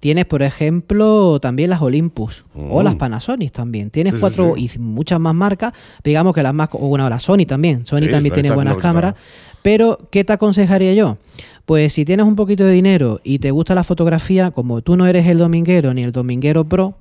[0.00, 2.84] Tienes, por ejemplo, también las Olympus o Mm.
[2.84, 3.90] las Panasonic también.
[3.90, 4.70] Tienes Sí, cuatro sí.
[4.74, 5.74] y muchas más marcas.
[6.02, 6.70] Digamos que las más.
[6.72, 7.84] O bueno, la Sony también.
[7.84, 9.14] Sony también tiene buenas cámaras.
[9.62, 11.18] Pero, ¿qué te aconsejaría yo?
[11.66, 15.06] Pues si tienes un poquito de dinero y te gusta la fotografía, como tú no
[15.06, 16.96] eres el dominguero ni el dominguero pro,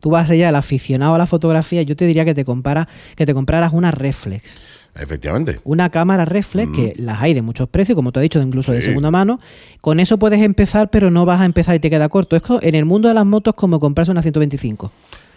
[0.00, 2.86] tú vas allá el aficionado a la fotografía, yo te diría que te, compara,
[3.16, 4.58] que te compraras una reflex.
[4.94, 5.60] Efectivamente.
[5.64, 8.78] Una cámara reflex, que las hay de muchos precios, como te he dicho, incluso de
[8.78, 8.82] Mm.
[8.82, 9.40] Segunda mano.
[9.80, 12.36] Con eso puedes empezar, pero no vas a empezar y te queda corto.
[12.36, 14.92] Es en el mundo de las motos como comprarse una 125.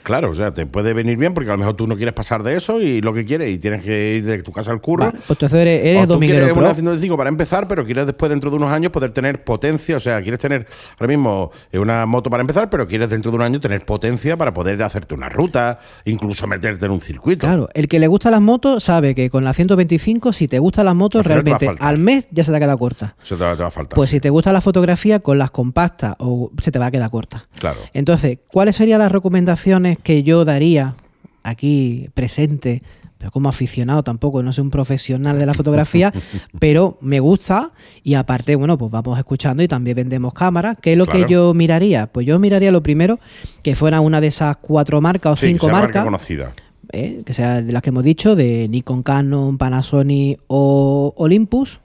[0.05, 2.43] Claro, o sea, te puede venir bien porque a lo mejor tú no quieres pasar
[2.43, 5.05] de eso y lo que quieres y tienes que ir de tu casa al curro.
[5.05, 8.05] Vale, pues entonces eres, eres O tú dominguero quieres una 125 para empezar, pero quieres
[8.05, 9.97] después, dentro de unos años, poder tener potencia.
[9.97, 10.67] O sea, quieres tener
[10.99, 14.37] ahora mismo eh, una moto para empezar, pero quieres dentro de un año tener potencia
[14.37, 17.47] para poder hacerte una ruta, incluso meterte en un circuito.
[17.47, 20.85] Claro, el que le gusta las motos sabe que con la 125, si te gustan
[20.85, 23.15] las motos, realmente al mes ya se te ha quedado corta.
[23.27, 23.95] Te va, te va a faltar.
[23.95, 27.09] Pues si te gusta la fotografía, con las compactas o se te va a quedar
[27.09, 27.47] corta.
[27.57, 27.79] Claro.
[27.93, 30.95] Entonces, ¿cuáles serían las recomendaciones que yo daría
[31.43, 32.81] aquí presente?
[33.19, 36.13] Yo como aficionado tampoco, no soy un profesional de la fotografía,
[36.59, 37.71] pero me gusta
[38.03, 40.77] y aparte, bueno, pues vamos escuchando y también vendemos cámaras.
[40.79, 42.07] ¿Qué es lo que yo miraría?
[42.07, 43.19] Pues yo miraría lo primero
[43.63, 46.53] que fuera una de esas cuatro marcas o Sí, cinco sea marca marcas, conocida.
[46.91, 47.23] ¿eh?
[47.25, 51.79] que sea de las que hemos dicho, de Nikon, Canon, Panasonic o Olympus,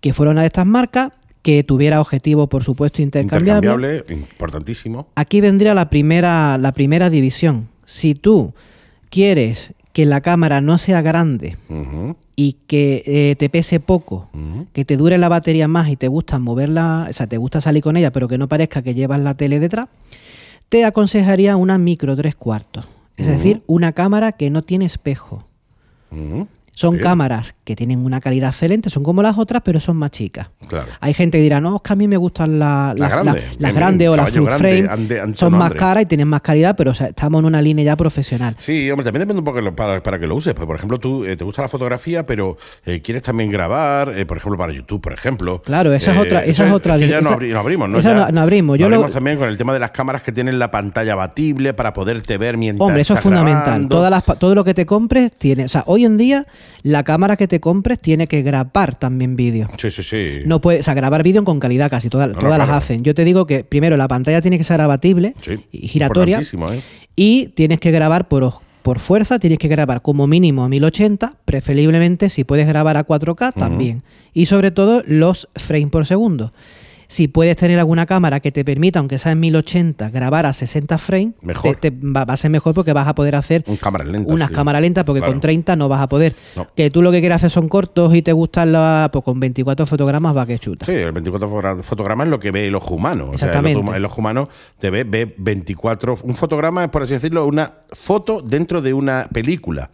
[0.00, 1.10] que fuera una de estas marcas,
[1.42, 3.68] que tuviera objetivo, por supuesto, intercambiable.
[3.68, 5.08] Intercambiable, importantísimo.
[5.16, 7.68] Aquí vendría la primera, la primera división.
[7.84, 8.54] Si tú
[9.10, 11.58] quieres que la cámara no sea grande
[12.36, 14.30] y que eh, te pese poco,
[14.72, 17.82] que te dure la batería más y te gusta moverla, o sea, te gusta salir
[17.82, 19.88] con ella, pero que no parezca que llevas la tele detrás,
[20.68, 22.88] te aconsejaría una micro tres cuartos.
[23.18, 25.46] Es decir, una cámara que no tiene espejo.
[26.74, 27.02] Son Bien.
[27.02, 30.48] cámaras que tienen una calidad excelente, son como las otras, pero son más chicas.
[30.68, 30.86] Claro.
[31.00, 33.74] Hay gente que dirá, no, es que a mí me gustan la- Las la- las
[33.74, 34.88] grandes o las full grande, frame.
[34.88, 37.84] ande- son más caras y tienen más calidad, pero o sea, estamos en una línea
[37.84, 38.56] ya profesional.
[38.58, 40.54] Sí, hombre, también depende un poco lo- para, para que lo uses.
[40.54, 42.56] Pues, por ejemplo, tú eh, te gusta la fotografía, pero
[42.86, 45.60] eh, quieres también grabar, eh, por ejemplo, para YouTube, por ejemplo.
[45.60, 47.88] Claro, esa es otra- esa es otra que li- ya no, esa- abri- no abrimos,
[47.90, 47.98] ¿no?
[47.98, 48.78] esa Ya no- no abrimos.
[48.78, 51.74] Yo lo- abrimos también con el tema de las cámaras que tienen la pantalla abatible
[51.74, 53.86] para poderte ver mientras Hombre, eso es fundamental.
[53.88, 55.66] Todas las todo lo que te compres tiene.
[55.66, 56.46] O sea, hoy en día,
[56.82, 59.68] la cámara que te compres tiene que grabar también vídeo.
[59.78, 60.40] Sí, sí, sí.
[60.46, 63.04] No puede, o sea, grabar vídeo con calidad casi, todas, No, no, todas las hacen.
[63.04, 66.80] Yo te digo que primero la pantalla tiene que ser abatible Sí, y giratoria ¿eh?
[67.16, 72.28] y tienes que grabar por, por fuerza, tienes que grabar como mínimo a 1080, preferiblemente
[72.28, 74.02] si puedes grabar a 4K también.
[74.34, 76.52] Y sobre todo los frames por segundo.
[77.12, 80.96] Si puedes tener alguna cámara que te permita, aunque sea en 1080, grabar a 60
[80.96, 81.76] frames, Mejor.
[81.76, 84.32] te- te va, va a ser mejor porque vas a poder hacer Un cámara lenta.
[84.32, 84.54] unas sí.
[84.54, 85.34] cámaras lentas porque Claro.
[85.34, 86.34] con 30 no vas a poder.
[86.56, 86.68] No.
[86.74, 89.84] Que tú lo que quieres hacer son cortos y te gustan la, pues con 24
[89.84, 90.86] fotogramas va que chuta.
[90.86, 93.24] Sí, el 24 fotogra- fotogramas es lo que ve el ojo humano.
[93.24, 93.96] O sea, el, Exactamente.
[93.98, 94.48] el ojo humano
[94.78, 96.16] te ve, ve 24.
[96.22, 99.90] Un fotograma es, por así decirlo, una foto dentro de una película.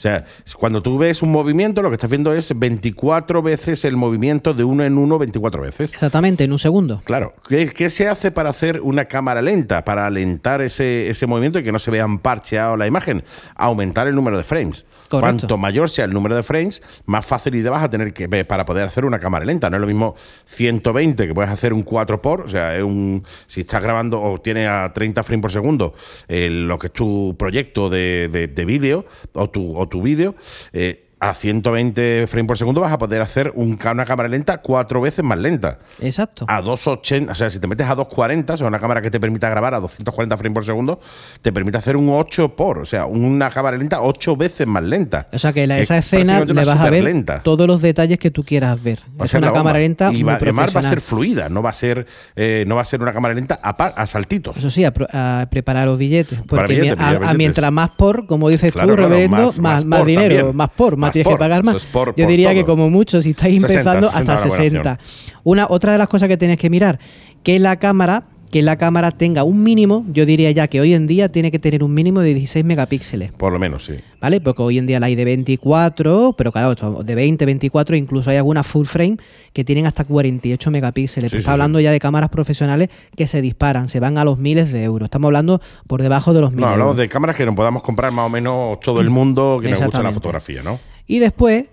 [0.00, 0.24] O sea,
[0.58, 4.64] cuando tú ves un movimiento, lo que estás viendo es 24 veces el movimiento de
[4.64, 5.92] uno en uno, 24 veces.
[5.92, 7.02] Exactamente, en un segundo.
[7.04, 7.34] Claro.
[7.46, 9.84] ¿Qué, qué se hace para hacer una cámara lenta?
[9.84, 13.22] Para alentar ese, ese movimiento y que no se vean parcheado la imagen.
[13.56, 14.86] Aumentar el número de frames.
[15.10, 15.20] Correcto.
[15.20, 18.64] Cuanto mayor sea el número de frames, más facilidad vas a tener que ver para
[18.64, 19.68] poder hacer una cámara lenta.
[19.68, 20.14] No es lo mismo
[20.46, 24.40] 120 que puedes hacer un 4 por, o sea, es un, si estás grabando o
[24.40, 25.92] tienes a 30 frames por segundo
[26.28, 30.34] eh, lo que es tu proyecto de, de- de vídeo o tu, o tu vídeo,
[30.72, 35.00] eh, a 120 frames por segundo vas a poder hacer un una cámara lenta cuatro
[35.00, 36.44] veces más lenta Exacto.
[36.48, 39.18] a 280, o sea, si te metes a 240, o sea, una cámara que te
[39.20, 41.00] permita grabar a 240 frames por segundo,
[41.42, 45.28] te permite hacer un 8 por, o sea, una cámara lenta 8 veces más lenta.
[45.32, 48.30] O sea que la- esa es escena le vas a ver todos los detalles que
[48.30, 49.00] tú quieras ver.
[49.20, 51.70] Va es una cámara lenta y muy va, además va a ser fluida, no va
[51.70, 52.06] a ser,
[52.36, 54.56] eh, no va a ser una cámara lenta a, par- a saltitos.
[54.56, 56.40] Eso sí, a, a preparar los billetes.
[56.46, 57.36] Porque billetes, mi- a- billetes.
[57.36, 60.36] mientras más por, como dices Claro, tú, claro, reverendo, más- más, más más por dinero,
[60.36, 60.56] también.
[60.56, 61.74] más por, más, Más tienes por, que pagar más.
[61.74, 64.40] eso es por- Yo diría que como mucho, si estás 60, empezando, 60 hasta es
[64.44, 64.98] una buena 60.
[65.44, 66.98] Una, otra de las cosas que tienes que mirar,
[67.42, 71.06] que la cámara que la cámara tenga un mínimo, yo diría ya que hoy en
[71.06, 73.30] día tiene que tener un mínimo de 16 megapíxeles.
[73.32, 73.94] Por lo menos, sí.
[74.20, 74.40] ¿Vale?
[74.40, 78.36] Porque hoy en día la hay de 24, pero claro, de 20, 24, incluso hay
[78.38, 79.18] algunas full frame
[79.52, 81.30] que tienen hasta 48 megapíxeles.
[81.30, 84.38] Sí, Está sí, hablando ya de cámaras profesionales que se disparan, se van a los
[84.38, 85.06] miles de euros.
[85.06, 86.66] Estamos hablando por debajo de los miles.
[86.66, 89.70] No, hablamos de cámaras que nos podamos comprar más o menos todo el mundo que
[89.70, 90.80] nos gusta la fotografía, ¿no?
[91.10, 91.68] Y después,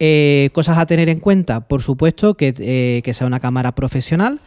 [0.00, 4.40] eh, cosas a tener en cuenta, por supuesto, que, eh, que sea una cámara profesional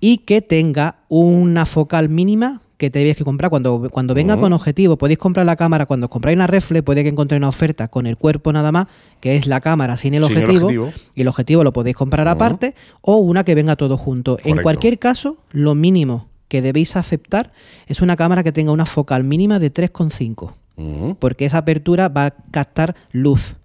[0.00, 4.52] y que tenga una focal mínima que te debes que comprar cuando, cuando venga con
[4.52, 4.98] objetivo.
[4.98, 8.06] Podéis comprar la cámara cuando os compráis una refle, puede que encontréis una oferta con
[8.06, 8.86] el cuerpo nada más,
[9.20, 12.28] que es la cámara sin el Sin el objetivo, y el objetivo lo podéis comprar
[12.28, 14.36] aparte, o una que venga todo junto.
[14.44, 17.50] En cualquier caso, lo mínimo que debéis aceptar
[17.86, 21.16] es una cámara que tenga una focal mínima de 3,5 Ujú.
[21.18, 23.56] porque esa apertura va a captar luz.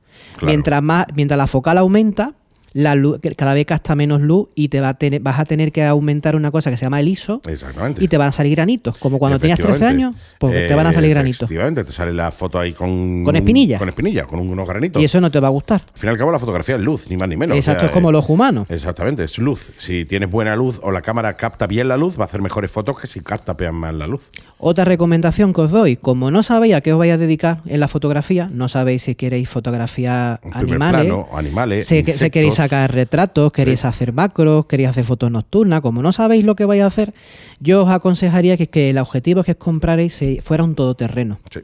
[0.42, 2.34] Mientras más, mientras la focal aumenta,
[2.74, 5.46] la luz, que cada vez capta menos luz y te va a tener, vas a
[5.46, 8.04] tener que aumentar una cosa que se llama el ISO Exactamente.
[8.04, 8.98] y te van a salir granitos.
[8.98, 11.44] Como cuando tenías 13 años, pues te van a salir Eh, granitos.
[11.44, 13.24] Efectivamente, te sale la foto ahí con...
[13.24, 13.78] Con espinilla.
[13.78, 15.02] Con espinilla, con unos granitos.
[15.02, 15.82] Y eso no te va a gustar.
[15.94, 17.58] Al fin y al cabo, la fotografía es luz, ni más ni menos.
[17.58, 18.66] Exacto, O sea, es como eh, el ojo humano.
[18.70, 19.72] Exactamente, es luz.
[19.78, 22.72] Si tienes buena luz o la cámara capta bien la luz, va a hacer mejores
[22.72, 24.30] fotos que si capta más la luz.
[24.58, 27.80] Otra recomendación que os doy, como no sabéis a qué os vais a dedicar en
[27.80, 32.61] la fotografía, no sabéis si queréis fotografiar animales, plano, animales, queréis.
[32.64, 33.88] Sacar retratos, queréis Sí.
[33.88, 37.14] hacer macros, queréis hacer fotos nocturnas, como no sabéis lo que vais a hacer,
[37.60, 41.40] yo os aconsejaría que, que el objetivo que os compraréis se- fuera un todoterreno.
[41.52, 41.60] Sí.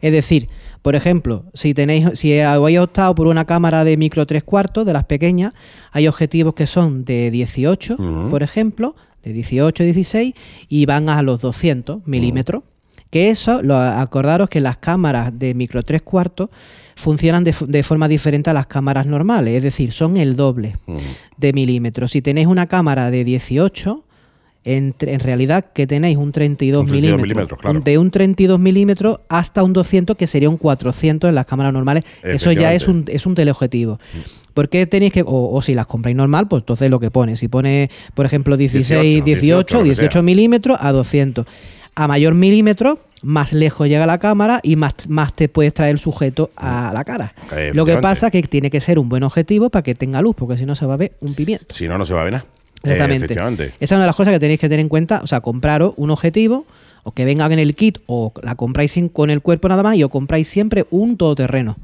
[0.00, 0.48] Es decir,
[0.82, 4.92] por ejemplo, si tenéis, si habéis optado por una cámara de micro tres cuartos, de
[4.92, 5.52] las pequeñas,
[5.92, 8.28] hay objetivos que son de 18, Ujú.
[8.30, 10.34] por ejemplo, de 18, 16,
[10.68, 12.62] y van a los 200 milímetros.
[13.10, 16.48] Que eso, lo, acordaros que las cámaras de micro 3 cuartos
[16.96, 20.96] funcionan de, de forma diferente a las cámaras normales, es decir, son el doble Mm.
[21.38, 22.12] de milímetros.
[22.12, 24.04] Si tenéis una cámara de 18,
[24.64, 27.78] en, en realidad que tenéis un 32, Un 32 milímetros, milímetros, claro.
[27.78, 31.72] un- de un 32 milímetros hasta un 200, que sería un 400 en las cámaras
[31.72, 32.04] normales.
[32.22, 33.98] Eso ya es un, es un teleobjetivo.
[34.54, 35.22] ¿Por qué tenéis que.?
[35.22, 37.36] O, o si las compráis normal, pues entonces lo que pone.
[37.36, 40.22] Si pone, por ejemplo, 16, 18, 18, lo que 18, sea.
[40.22, 41.46] milímetros a 200.
[41.94, 45.98] A mayor milímetro, más lejos llega la cámara y más, más te puedes traer el
[45.98, 47.34] sujeto a la cara.
[47.74, 50.34] Lo que pasa es que tiene que ser un buen objetivo para que tenga luz,
[50.36, 51.74] porque si no se va a ver un pimiento.
[51.74, 52.46] Si no, no se va a ver nada.
[52.82, 53.64] Exactamente.
[53.64, 55.20] Esa es una de las cosas que tenéis que tener en cuenta.
[55.22, 56.64] O sea, compraros un objetivo
[57.04, 59.96] o que venga en el kit o la compráis sin- con el cuerpo nada más
[59.96, 61.76] y os compráis siempre un todoterreno.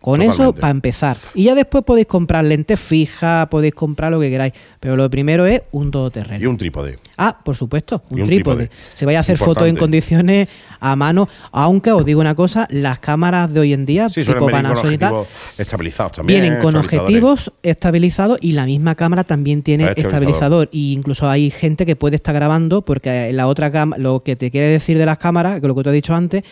[0.00, 1.18] Con eso para empezar.
[1.34, 4.52] Y ya después podéis comprar lentes fijas, podéis comprar lo que queráis.
[4.78, 6.42] Pero lo primero es un todoterreno.
[6.42, 6.94] Y un trípode.
[7.16, 8.68] Ah, por supuesto, un, Y un trípode.
[8.68, 8.80] trípode.
[8.94, 10.46] Se vaya a hacer fotos en condiciones
[10.78, 11.28] a mano.
[11.50, 14.98] Aunque os digo una cosa, las cámaras de hoy en día, Sí, tipo Panasonic y
[14.98, 15.14] tal,
[15.58, 16.42] estabilizados también.
[16.42, 20.14] vienen con objetivos estabilizados y la misma cámara también tiene estabilizador.
[20.22, 20.68] estabilizador.
[20.70, 24.52] Y incluso hay gente que puede estar grabando porque la otra cámara, lo que te
[24.52, 26.44] quiere decir de las cámaras, que lo que te he dicho antes,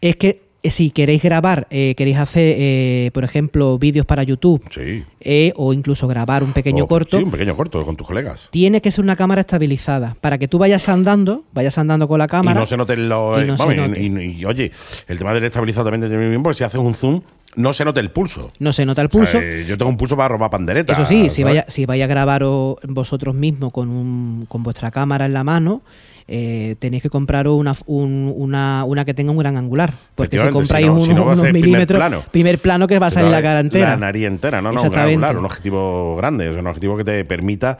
[0.00, 5.02] es que si queréis grabar, eh, queréis hacer, eh, por ejemplo, vídeos para YouTube Sí.
[5.20, 8.48] eh, o incluso grabar un pequeño O- corto, Sí, un pequeño corto con tus colegas.
[8.52, 12.28] tiene que ser una cámara estabilizada para que tú vayas andando, vayas andando con la
[12.28, 12.56] cámara.
[12.58, 13.42] Y no se noten los.
[13.42, 14.00] y no se vamos, note.
[14.02, 14.70] y- y, oye,
[15.08, 17.22] el tema del estabilizado también tiene bien, porque si haces un zoom,
[17.56, 18.50] no se note el pulso.
[18.60, 19.38] no se nota el O sea, pulso.
[19.42, 20.96] eh, yo tengo un pulso para robar panderetas.
[20.98, 22.44] Eso sí, si vaya, si vaya a grabar
[22.88, 25.82] vosotros mismos con, un, con vuestra cámara en la mano,
[26.28, 29.94] eh, tenéis que compraros una, un- una, una que tenga un gran angular.
[30.14, 32.24] Porque si compráis si no- unos, si no unos primer milímetros, plano.
[32.30, 33.90] primer plano que va a salir la cara entera.
[33.90, 37.04] La nariz entera, no, no, un gran angular, un objetivo grande, es un objetivo que
[37.04, 37.78] te permita,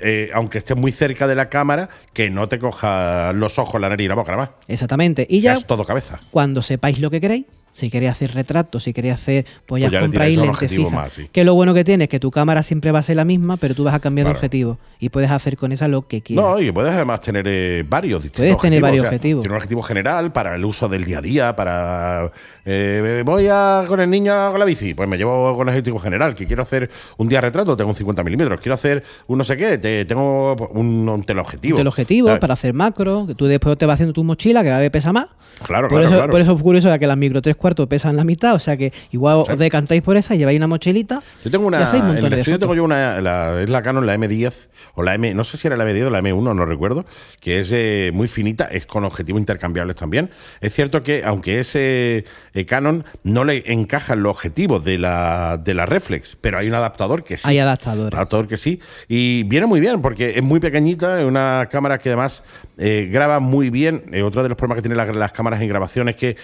[0.00, 3.88] eh, aunque estés muy cerca de la cámara, que no te coja los ojos, la
[3.88, 4.50] nariz y la boca, nada más.
[4.68, 5.26] Exactamente.
[5.28, 6.20] Y Ya ya es todo cabeza.
[6.30, 9.92] cuando sepáis lo que queréis, si queréis hacer retratos, si queréis hacer, pues ya, Pues
[9.92, 10.92] ya compráis a un lentes fijas.
[10.92, 11.28] más, sí.
[11.32, 13.56] Que lo bueno que tiene es que tu cámara siempre va a ser la misma,
[13.56, 14.34] pero tú vas a cambiar Claro.
[14.34, 16.44] de objetivo y puedes hacer con esa lo que quieras.
[16.44, 19.42] No, y puedes además tener eh, varios distintos Puedes tener varios O sea, objetivos.
[19.42, 22.30] Tiene un objetivo general para el uso del día a día, para.
[22.64, 25.98] eh, voy a, con el niño con la bici, pues me llevo con el objetivo
[25.98, 26.34] general.
[26.34, 28.60] Que quiero hacer un día retrato, tengo un 50 milímetros.
[28.60, 31.78] Quiero hacer un no sé qué, te- tengo un, un teleobjetivo.
[31.78, 32.40] el objetivo ¿sabes?
[32.40, 35.12] para hacer macro, que tú después te vas haciendo tu mochila, que cada vez pesa
[35.12, 35.26] más.
[35.64, 36.30] Claro, por claro, eso, claro.
[36.30, 38.92] Por eso es curioso que las micro 3 cuartos pesan la mitad, o sea que
[39.12, 41.22] igual os decantáis por esa y lleváis una mochilita.
[41.44, 41.78] Yo tengo y una.
[41.78, 42.60] hacéis un En montón el de estudio fotos.
[42.66, 43.20] tengo yo una.
[43.22, 45.32] la- es la Canon, la M10 o la M.
[45.32, 47.06] No sé si era la M10 o la M1, no recuerdo.
[47.40, 50.30] Que es eh, muy finita, es con objetivos intercambiables también.
[50.60, 52.24] Es cierto que, aunque es eh,
[52.66, 57.24] Canon, no le encajan los objetivos de la, de la Reflex, pero hay un adaptador
[57.24, 57.48] que sí.
[57.48, 58.14] Hay adaptadores.
[58.14, 58.80] Adaptador que sí.
[59.08, 62.42] Y viene muy bien porque es muy pequeñita, es una cámara que además
[62.78, 64.02] eh, graba muy bien.
[64.24, 66.36] Otro de los problemas que tienen las, las cámaras en grabación es que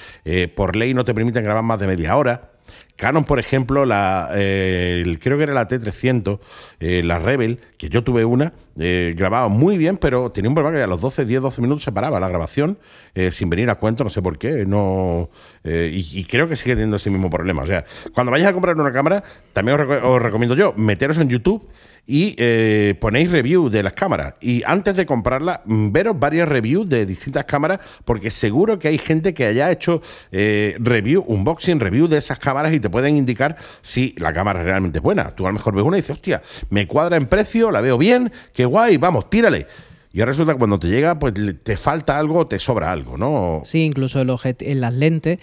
[0.55, 2.51] por ley no te permiten grabar más de media hora.
[2.97, 6.39] Canon, por ejemplo, la, eh, creo que era la T300,
[6.81, 10.77] eh, la Rebel, que yo tuve una, eh, grababa muy bien, pero tenía un problema
[10.77, 12.79] que a los 12, 10, 12 minutos se paraba la grabación
[13.15, 14.67] eh, sin venir a cuento, no sé por qué.
[14.67, 15.31] no
[15.65, 17.63] y, creo que sigue teniendo ese mismo problema.
[17.63, 21.67] O sea, cuando vayáis a comprar una cámara, también os recomiendo yo meteros en YouTube
[22.07, 24.35] y eh, ponéis review de las cámaras.
[24.41, 28.99] Y antes de comprarla, mm, veros varias reviews de distintas cámaras, porque seguro que hay
[28.99, 30.01] gente que haya hecho
[30.33, 34.99] eh, review, unboxing, review de esas cámaras y te pueden indicar si la cámara realmente
[34.99, 35.35] es buena.
[35.35, 37.99] Tú a lo mejor ves una y dices, hostia, me cuadra en precio, la veo
[37.99, 39.67] bien, qué guay, vamos, tírale.
[40.13, 43.61] Y resulta que cuando te llega, pues te falta algo, te sobra algo, ¿no?
[43.65, 44.31] Sí, incluso el
[44.61, 45.39] en las lentes,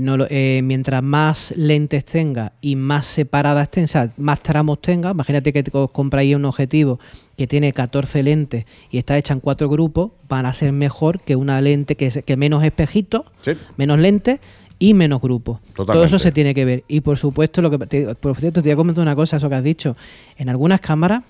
[0.00, 5.10] no eh, mientras más lentes tenga y más separadas estén, o sea, más tramos tenga,
[5.10, 6.98] imagínate que compráis un objetivo
[7.36, 11.36] que tiene 14 lentes y está hecha en cuatro grupos, van a ser mejor que
[11.36, 13.52] una lente que, que menos espejitos, Sí.
[13.76, 14.40] menos lentes
[14.80, 15.58] y menos grupos.
[15.74, 16.84] Todo eso se tiene que ver.
[16.88, 19.48] Y por supuesto, lo que te, por cierto, te voy a comentar una cosa, eso
[19.48, 19.96] que has dicho.
[20.36, 21.24] En algunas cámaras,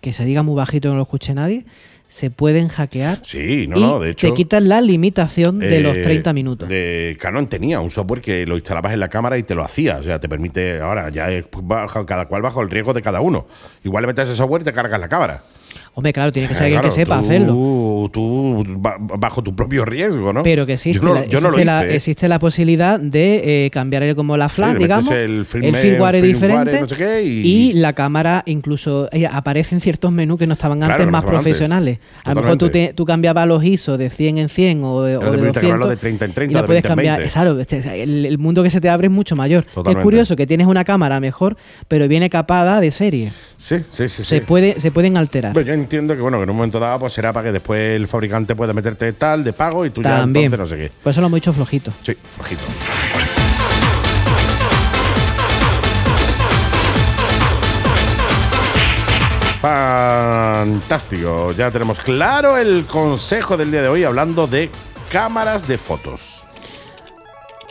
[0.00, 1.64] que se diga muy bajito, no lo escuche nadie,
[2.08, 3.20] se pueden hackear.
[3.24, 4.28] Sí, no, y no, de hecho.
[4.28, 6.68] te quitan la limitación de los Eh, 30 minutos.
[6.68, 9.96] de Canon tenía un software que lo instalabas en la cámara y te lo hacía.
[9.98, 10.80] O sea, te permite.
[10.80, 13.46] Ahora ya es bajo, cada cual bajo el riesgo de cada uno.
[13.82, 15.42] Igual le metes ese software y te cargas la cámara.
[15.98, 18.10] Hombre, claro, tiene que ser Eh, alguien que claro, sepa tú- hacerlo.
[18.12, 20.42] Tú, ba- bajo tu propio riesgo, ¿no?
[20.42, 21.96] Pero que existe, Yo no, la, yo no existe, la, hice, ¿eh?
[21.96, 25.10] existe la posibilidad de eh, cambiar el- como la flash, metes digamos.
[25.10, 26.80] el firmware- firmware es diferente.
[26.82, 27.72] no sé y- y...
[27.72, 31.20] la cámara incluso eh, aparecen ciertos menús que no estaban Claro, antes que no más
[31.22, 31.44] estaban antes.
[31.52, 31.98] profesionales.
[32.24, 35.14] A lo mejor tú, te- tú cambiabas los ISO de 100 en 100 o de,
[35.14, 35.62] Ahora o de permite 200.
[35.62, 37.18] cambiarlo de 30 en 30, y de puedes 20 en cambiar.
[37.20, 37.32] 20.
[37.32, 39.64] Claro, este- el, el mundo que se te abre es mucho mayor.
[39.64, 40.00] Totalmente.
[40.00, 41.56] Es curioso que tienes una cámara mejor,
[41.88, 43.32] pero viene capada de serie.
[43.56, 44.22] Sí, sí, sí.
[44.24, 44.40] Se, sí.
[44.46, 45.54] puede, se pueden alterar.
[45.64, 48.08] Yo entiendo que bueno, que en un momento dado pues será para que después el
[48.08, 50.50] fabricante pueda meterte tal de pago y tú También.
[50.50, 50.92] ya entonces no sé qué.
[51.02, 51.92] Por eso lo hemos dicho flojito.
[52.04, 52.62] Sí, flojito.
[60.16, 64.70] Fantástico, ya tenemos claro el consejo del día de hoy hablando de
[65.10, 66.44] cámaras de fotos.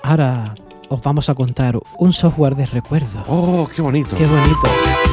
[0.03, 0.55] Ahora
[0.89, 3.23] os vamos a contar un software de recuerdo.
[3.27, 4.15] Oh, qué bonito.
[4.17, 5.04] Qué bonito.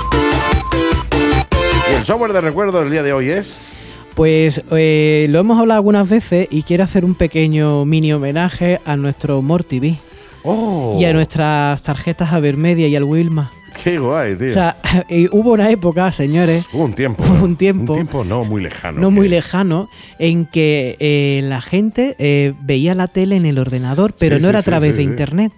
[2.03, 3.75] El software de recuerdo del día de hoy es...
[4.17, 8.97] Pues eh, lo hemos hablado algunas veces y quiero hacer un pequeño mini homenaje a
[8.97, 9.99] nuestro More TV
[10.43, 13.53] Oh, y a nuestras tarjetas Avermedia y al Wilma.
[13.83, 14.47] Qué guay, tío.
[14.49, 14.77] O sea,
[15.33, 17.25] hubo una época, señores, Hubo un tiempo.
[17.25, 19.01] hubo un tiempo- Un tiempo no muy lejano.
[19.01, 23.59] no muy que- lejano, en que eh, la gente eh, veía la tele en el
[23.59, 25.53] ordenador, pero Sí, no sí, era a través sí, de internet,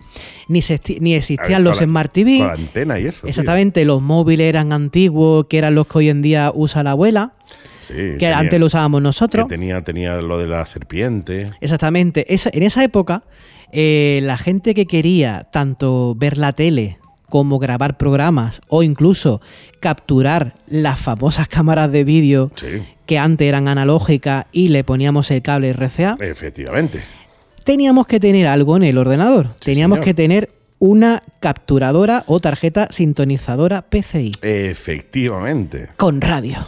[0.49, 2.39] ni, se esti- ni A ver, existían los la- Smart TV.
[2.39, 3.23] Con la antena y eso.
[3.23, 3.31] tío.
[3.31, 7.33] Exactamente, los móviles eran antiguos, que eran los que hoy en día usa la abuela,
[7.81, 9.49] Sí, que tenía- antes lo usábamos que nosotros.
[9.49, 11.47] tenía, tenía lo de la serpiente.
[11.61, 12.33] Exactamente.
[12.33, 13.25] Esa- en esa época,
[13.73, 16.97] eh, la gente que quería tanto ver la tele
[17.35, 19.41] como grabar programas o incluso
[19.81, 25.43] capturar las famosas cámaras de vídeo Sí, que antes eran analógicas y le poníamos el
[25.43, 27.03] cable RCA, efectivamente.
[27.65, 29.49] teníamos que tener algo en el ordenador.
[29.59, 30.05] teníamos señor.
[30.05, 35.89] que tener una capturadora o tarjeta sintonizadora PCI Efectivamente.
[35.97, 36.59] con radio.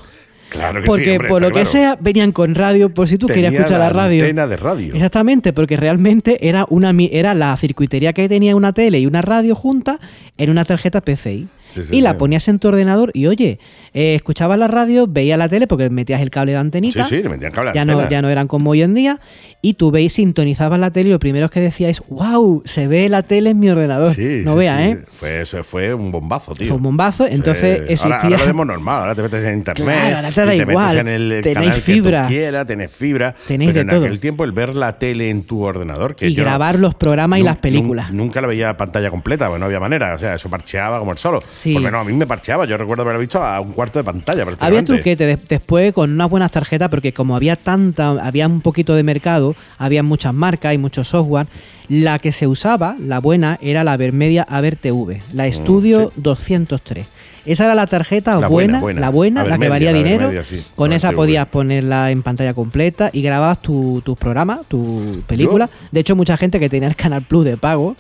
[0.49, 0.87] Claro que sí.
[0.89, 3.91] Porque hombre, por lo que sea, venían con radio por si tú querías escuchar la,
[3.91, 4.23] radio.
[4.23, 4.95] Antena de radio.
[4.95, 9.23] Exactamente, porque realmente era una mi- era la circuitería que tenía una tele y una
[9.23, 9.99] radio junta
[10.39, 11.49] en una tarjeta PCI.
[11.69, 13.59] Sí, sí, y la ponías en tu ordenador y oye,
[13.93, 17.05] eh, escuchabas la radio, veías la tele porque metías el cable de antenita.
[17.05, 19.19] Sí, sí, le metían cable ya no, ya no eran como hoy en día.
[19.63, 23.23] Y tú veis, sintonizabas la tele y lo primero que decíais, wow, se ve la
[23.25, 24.15] tele en mi ordenador.
[24.15, 24.81] Sí, no veas.
[24.81, 25.05] ¿eh?
[25.13, 26.69] Fue, eso fue un bombazo, tío.
[26.69, 27.27] Fue un bombazo.
[27.27, 28.15] Entonces existía.
[28.17, 29.85] Ahora, ahora lo vemos normal, ahora te metes en internet.
[29.87, 30.87] Claro, ahora te da igual.
[30.87, 32.21] Metes en el Tenéis canal fibra.
[32.23, 33.35] Que tú quieras, tenés fibra.
[33.47, 34.05] Tenéis pero de en todo.
[34.05, 36.15] aquel tiempo el ver la tele en tu ordenador.
[36.17, 38.11] Que y yo grabar los programas y las películas.
[38.11, 40.15] nun- Nunca la veía pantalla completa, pues no había manera.
[40.15, 41.43] O sea, eso parcheaba como el solo.
[41.57, 41.73] Sí.
[41.73, 42.65] Por lo menos a mí me parcheaba.
[42.67, 44.45] Yo recuerdo haberlo visto a un cuarto de pantalla.
[44.61, 48.95] Había truquete de- después con unas buenas tarjetas, porque como había tanta, había un poquito
[48.95, 51.47] de mercado, había muchas marcas y mucho software.
[51.89, 57.07] La que se usaba, la buena, era la Vermedia Aver TV, la Studio 203.
[57.47, 59.01] Esa era la tarjeta Mm, La buena, buena, buena.
[59.01, 60.45] la buena, la que valía la dinero.
[60.45, 65.71] Sí, con esa podías ponerla en pantalla completa y grababas tu- tus programas, tu película.
[65.93, 67.97] De hecho, mucha gente que tenía el Canal Plus de pago,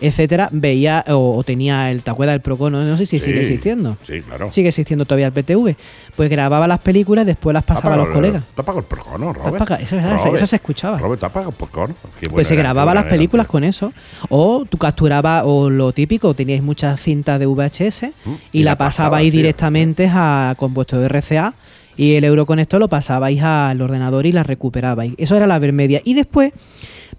[0.00, 3.96] etcétera, veía o, o tenía el tacueda del Procono, no sé si Sí, sigue existiendo.
[4.02, 4.50] Sí, claro.
[4.50, 5.76] Sigue existiendo todavía el PTV.
[6.16, 8.42] Pues grababa las películas, después las pasaba a los colegas.
[8.54, 9.58] ¿Te el porcón, no, Robert?
[9.58, 10.98] pagado- eso es verdad, Robert, eso se escuchaba.
[10.98, 11.94] Robert, ¿te el buena
[12.30, 13.92] Pues se grababa las películas con eso.
[14.28, 18.72] O tú capturabas, o lo típico, teníais muchas cintas de VHS Mm, y, y la
[18.72, 21.54] la pasabais directamente a, con vuestro RCA
[21.96, 25.12] y el Euroconector lo pasabais al ordenador y la recuperabais.
[25.18, 26.00] Eso era la Vermedia.
[26.04, 26.52] Y después,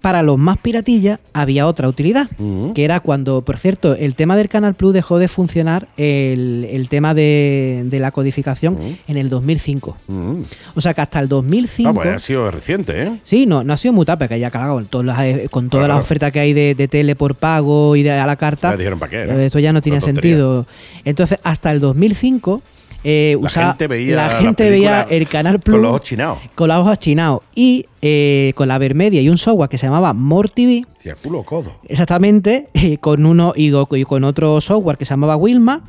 [0.02, 2.28] para los más piratillas, había otra utilidad,
[2.74, 6.88] que era cuando, por cierto, el tema del Canal Plus dejó de funcionar el, el
[6.90, 8.76] tema de, de la codificación
[9.06, 9.96] en el 2005.
[10.08, 10.42] Mm.
[10.74, 11.88] O sea que hasta el 2005...
[11.88, 13.12] Ah, pues ha sido reciente, ¿eh?
[13.22, 15.70] Sí, no, no ha sido muy tarde, que ya claro, con todas las, eh, con
[15.70, 15.94] todas Claro.
[15.98, 18.76] las ofertas que hay de, de tele por pago y de a la carta, Ya
[18.76, 19.38] dijeron para qué, ¿no?
[19.38, 20.00] eh, esto ya no tontería.
[20.00, 20.66] sentido.
[21.04, 22.60] Entonces, hasta el 2005,
[23.04, 26.38] eh, La gente veía la gente veía el Canal Plus Con los ojos chinados.
[26.54, 30.12] con los ojos chinados y eh, con la Vermedia y un software que se llamaba
[30.12, 31.76] More TV, Si el culo codo.
[31.88, 33.70] exactamente, eh, con uno y,
[34.04, 35.82] con otro software que se llamaba Wilma.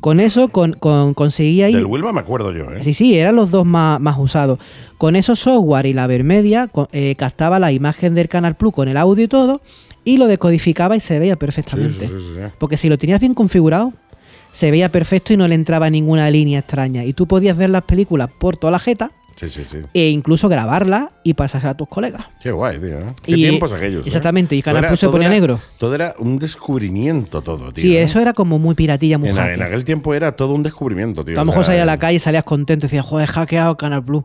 [0.00, 2.82] Con eso con, con- conseguía Del Wilma me acuerdo yo, ¿eh?
[2.82, 4.58] Sí, sí, eran los dos más, más usados.
[4.98, 6.70] Con esos software y la Vermedia
[7.16, 9.62] captaba la imagen del Canal Plus con el audio y todo
[10.04, 12.06] y lo decodificaba y se veía perfectamente.
[12.08, 12.40] Sí, sí, sí, sí.
[12.58, 13.92] Porque si lo tenías bien configurado,
[14.56, 17.04] se veía perfecto y no le entraba ninguna línea extraña.
[17.04, 19.80] Y tú podías ver las películas por toda la jeta Sí, sí, sí.
[19.92, 22.24] e incluso grabarlas y pasarlas a tus colegas.
[22.40, 23.00] Qué guay, tío.
[23.00, 23.04] ¿eh?
[23.22, 24.00] Qué Y- tiempos aquellos.
[24.06, 24.08] ¿eh?
[24.08, 25.60] exactamente, y Canal Plus se ponía era- negro.
[25.76, 27.82] Todo era un descubrimiento, todo, tío.
[27.82, 28.02] sí, ¿eh?
[28.04, 31.34] eso era como muy piratilla, muy En, aquel tiempo era todo un descubrimiento, tío.
[31.36, 34.02] A lo mejor salías a la calle y salías contento y decías, joder, hackeado Canal
[34.02, 34.24] Plus.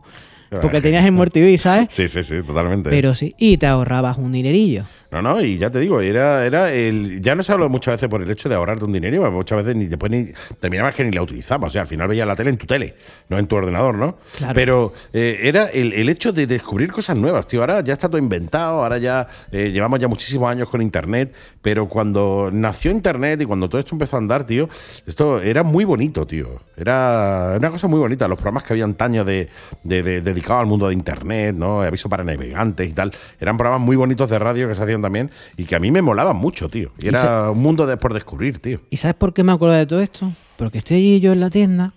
[0.62, 1.88] Porque tenías el More TV, ¿sabes?
[1.92, 2.88] Sí, sí, sí, totalmente.
[2.90, 4.84] Pero sí, y te ahorrabas un dinerillo.
[5.12, 7.20] No, no, y ya te digo, era, era el.
[7.20, 9.76] Ya no se habla muchas veces por el hecho de ahorrarte un dinero, muchas veces
[9.76, 11.68] ni después ni terminabas que ni la utilizabas.
[11.68, 12.94] O sea, al final veías la tele en tu tele,
[13.28, 14.16] no en tu ordenador, ¿no?
[14.38, 14.54] Claro.
[14.54, 17.60] Pero eh, era el, el hecho de descubrir cosas nuevas, tío.
[17.60, 21.88] Ahora ya está todo inventado, ahora ya eh, llevamos ya muchísimos años con internet, pero
[21.88, 24.70] cuando nació internet y cuando todo esto empezó a andar, tío,
[25.06, 26.58] esto era muy bonito, tío.
[26.74, 28.26] Era una cosa muy bonita.
[28.28, 29.50] Los programas que había antaño de,
[29.84, 31.82] de, de- dedicados al mundo de internet, ¿no?
[31.82, 33.12] Aviso para navegantes y tal.
[33.38, 36.00] Eran programas muy bonitos de radio que se hacían también y que a mí me
[36.00, 36.92] molaban mucho, tío.
[37.00, 38.80] Y Y era un mundo de, por descubrir, tío.
[38.90, 40.32] ¿Y sabes por qué me acuerdo de todo esto?
[40.56, 41.92] Porque estoy allí yo en la tienda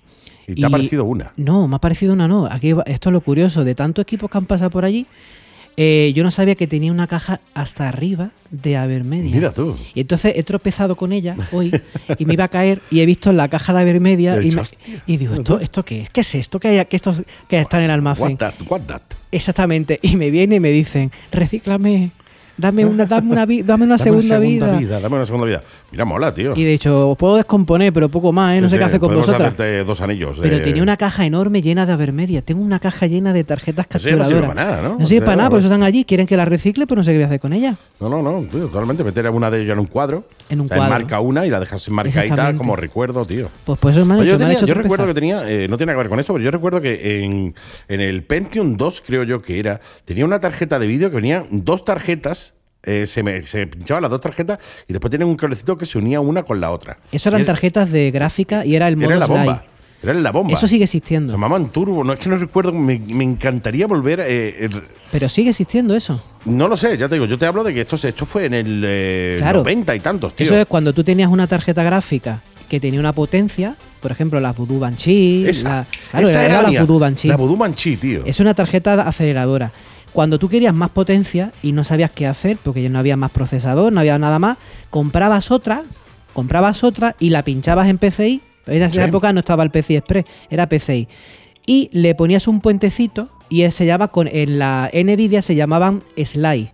[0.48, 1.32] Y te ha parecido una.
[1.38, 2.48] No, me ha parecido una no.
[2.52, 3.64] Aquí esto es lo curioso.
[3.64, 5.06] De tantos equipos que han pasado por allí,
[5.78, 9.36] eh, yo no sabía que tenía una caja hasta arriba de Avermedia.
[9.36, 9.76] Mira tú.
[9.94, 11.72] Y entonces he tropezado con ella hoy
[12.18, 14.54] y me iba a caer y he visto la caja de Avermedia Y
[15.06, 16.10] y digo, ¿esto, ¿esto qué es?
[16.10, 16.60] ¿Qué es esto?
[16.62, 17.14] ¿Qué, hay- qué esto
[17.50, 18.32] que está en el almacén?
[18.32, 19.02] What that, what that.
[19.32, 20.00] Exactamente.
[20.02, 22.12] Y me viene y me dicen, recíclame,
[22.58, 24.40] dame una, dame una, vi- dame una Dame una segunda,
[24.78, 25.00] vida.
[25.00, 25.62] Dame una segunda vida.
[25.92, 26.54] Mira, mola, tío.
[26.56, 28.62] Y de hecho, os puedo descomponer, pero poco más, ¿eh?
[28.62, 29.56] No Sí, sé qué hace con vosotras.
[29.86, 30.40] dos anillos.
[30.42, 32.42] Pero eh, tenía una caja enorme llena de Avermedia.
[32.42, 34.28] Tengo una caja llena de tarjetas Eso ya no capturadoras.
[34.28, 35.00] sirve para nada, ¿no?
[35.00, 37.12] No sirve para nada, pues- pues están allí, quieren que la recicle, pero no sé
[37.12, 37.78] qué voy a hacer con ella.
[38.00, 39.04] No, no, no, tío, totalmente.
[39.04, 40.26] Meter una de ellas en un cuadro.
[40.50, 40.90] En un cuadro.
[40.90, 42.58] Marca una y la dejas enmarcadita Exactamente.
[42.58, 43.50] como recuerdo, tío.
[43.64, 45.94] Pues por eso Oye, hecho, yo, tenía- hecho yo recuerdo que tenía, eh, no tiene
[45.94, 47.56] que ver con esto, pero yo recuerdo que en,
[47.88, 51.46] en el Pentium 2, creo yo que era, tenía una tarjeta de vídeo que venían
[51.52, 52.45] dos tarjetas,
[52.86, 55.98] eh, se, me, se pinchaban las dos tarjetas y después tenía un cablecito que se
[55.98, 56.98] unía una con la otra.
[57.12, 59.44] Eso eran era- tarjetas de gráfica y era el modo Era la bomba.
[59.44, 59.76] slide.
[60.04, 60.54] Era la bomba.
[60.54, 61.32] Eso sigue Se existiendo.
[61.32, 62.04] llamaban turbo.
[62.04, 64.20] No es que no recuerdo, me, me encantaría volver.
[64.24, 64.70] eh,
[65.12, 66.24] Pero sigue existiendo eso.
[66.46, 68.46] no lo sé, ya te digo, yo te hablo de que esto, se- esto fue
[68.46, 69.60] en el eh, Claro.
[69.60, 70.46] 90 y tantos, tío.
[70.46, 74.52] Eso es cuando tú tenías una tarjeta gráfica que tenía una potencia, por ejemplo, la
[74.54, 75.46] Voodoo Banshee.
[75.48, 76.80] Esa, la, claro, esa era, era la.
[76.82, 77.28] Voodoo Banshee.
[77.30, 78.24] La Voodoo Banshee, tío.
[78.26, 79.72] Es una tarjeta aceleradora.
[80.16, 83.32] Cuando tú querías más potencia y no sabías qué hacer, porque ya no había más
[83.32, 84.58] procesador, no había nada más,
[84.90, 85.84] comprabas otra,
[86.32, 88.42] comprabas otra y la pinchabas en PCI.
[88.68, 89.10] En esa Sí.
[89.10, 91.10] época no estaba el PCI Express, era PCI.
[91.66, 96.72] Y le ponías un puentecito y se llama con en la Nvidia se llamaban Slide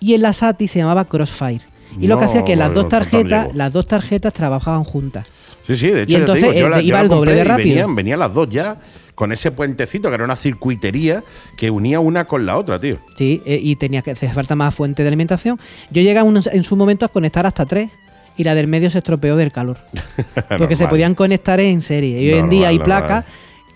[0.00, 1.62] y en la SATI se llamaba Crossfire.
[2.00, 5.26] Y lo que hacía que las no, dos no tarjetas, las dos tarjetas trabajaban juntas.
[5.66, 7.34] Sí, sí, de hecho, Y entonces, digo, yo eh, la- yo iba la el doble
[7.34, 7.68] de rápido.
[7.68, 8.78] Venían, venían las dos ya
[9.14, 11.22] con ese puentecito que era una circuitería
[11.56, 12.98] que unía una con la otra, tío.
[13.16, 15.58] Sí, eh, y tenía que hacer falta más fuente de alimentación.
[15.90, 17.90] Yo llegué unos- en su momento a conectar hasta tres
[18.36, 19.78] y la del medio se estropeó del calor.
[20.58, 20.88] Porque se Normal.
[20.88, 22.20] podían conectar en serie.
[22.22, 23.02] Y hoy en día hay normal.
[23.04, 23.24] placas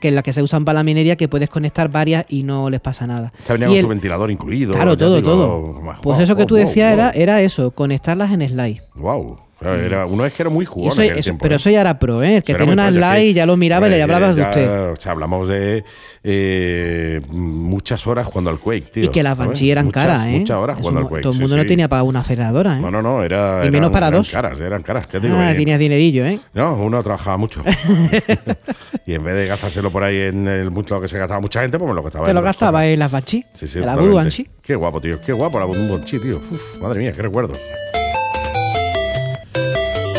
[0.00, 2.68] que en las que se usan para la minería que puedes conectar varias y no
[2.68, 3.32] les pasa nada.
[3.38, 4.72] Esta venía Y con el- su ventilador incluido.
[4.72, 5.96] Claro, todo, digo, todo.
[6.02, 8.82] Pues eso que tú decías era, era eso, conectarlas en slide.
[8.94, 9.38] Wow.
[9.58, 11.56] Era, uno es que era muy eso- eso- tiempo, pero ¿eh?
[11.56, 12.36] eso ya era pro, ¿eh?
[12.36, 14.90] El que tenía una que- y ya lo miraba y le eh, hablabas de usted.
[14.90, 15.82] O sea, hablamos de
[16.22, 19.04] eh, muchas horas jugando al Quake, tío.
[19.04, 19.36] Y que las.
[19.36, 20.38] Banshee eran Muchas- caras, ¿eh?
[20.40, 21.22] Muchas horas Eso jugando al mo- Quake.
[21.22, 21.68] todo el sí, mundo no sí.
[21.68, 22.80] tenía para una aceleradora, ¿eh?
[22.82, 23.62] No, no, no, era.
[23.64, 24.30] Y menos eran- para eran dos.
[24.30, 25.08] caras, eran caras.
[25.08, 26.38] Te digo, Ah, eh, tenías dinerillo, ¿eh?
[26.52, 27.62] No, uno trabajaba mucho.
[29.06, 31.78] y en vez de gastárselo por ahí en el mucho que se gastaba mucha gente,
[31.78, 33.44] pues me lo gastaba Te lo gastaba en las Banshee.
[33.54, 33.96] Sí, sí, la.
[33.96, 34.48] Voodoo Banshee.
[34.62, 35.18] Qué guapo, tío.
[35.24, 36.36] Qué guapo la Voodoo Banshee, tío.
[36.36, 37.54] Uf, madre mía, qué recuerdo.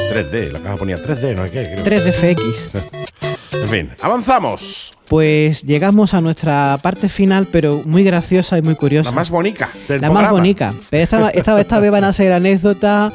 [0.09, 1.81] 3D, la caja ponía 3D, no hay qué.
[1.83, 1.85] creo.
[1.85, 2.81] 3DFX.
[3.53, 4.93] En fin, avanzamos.
[5.07, 9.09] Pues llegamos a nuestra parte final, pero muy graciosa y muy curiosa.
[9.09, 10.73] La más bonita del La más bonita.
[10.89, 13.13] Pero esta, esta, esta vez van a ser anécdotas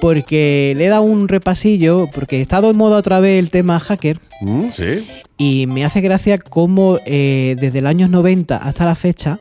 [0.00, 3.78] porque le he dado un repasillo, porque he estado en moda otra vez el tema
[3.78, 4.18] hacker.
[4.40, 5.06] Mm, sí.
[5.36, 9.38] Y me hace gracia cómo eh, desde el año 90 hasta la fecha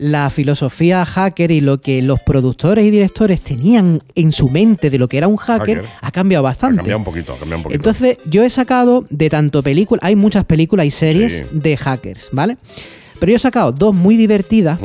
[0.00, 4.98] la filosofía hacker y lo que los productores y directores tenían en su mente de
[4.98, 5.90] lo que era un hacker, Hacker.
[6.00, 6.76] ha cambiado Ha bastante.
[6.78, 7.76] cambiado un poquito, ha cambiado un poquito.
[7.78, 11.44] Entonces, yo he sacado de tanto películas, hay muchas películas y series Sí.
[11.52, 12.56] de hackers, ¿vale?
[13.18, 14.78] Pero yo he sacado dos muy divertidas,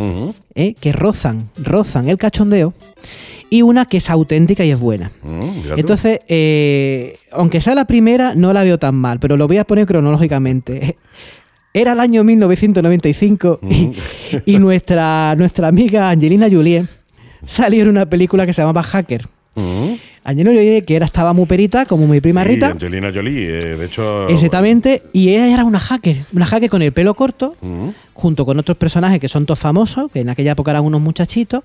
[0.55, 0.73] ¿eh?
[0.81, 2.73] que rozan, rozan el cachondeo,
[3.49, 5.11] y una que es auténtica y es buena.
[5.23, 5.77] mm.
[5.77, 9.63] Entonces, eh, aunque sea la primera, no la veo tan mal, pero lo voy a
[9.63, 10.97] poner cronológicamente.
[11.77, 13.91] Era el año 1995 y,
[14.45, 16.85] y nuestra, nuestra amiga Angelina Jolie
[17.45, 19.27] salió en una película que se llamaba Hacker.
[19.55, 19.93] Mm.
[20.23, 22.67] Angelina Jolie, que era, estaba muy perita, como mi prima Sí, Rita.
[22.67, 24.27] Angelina Jolie, eh, de hecho.
[24.29, 27.89] Exactamente, y ella era una hacker, una hacker con el pelo corto, Mm.
[28.13, 31.63] junto con otros personajes que son todos famosos, que en aquella época eran unos muchachitos,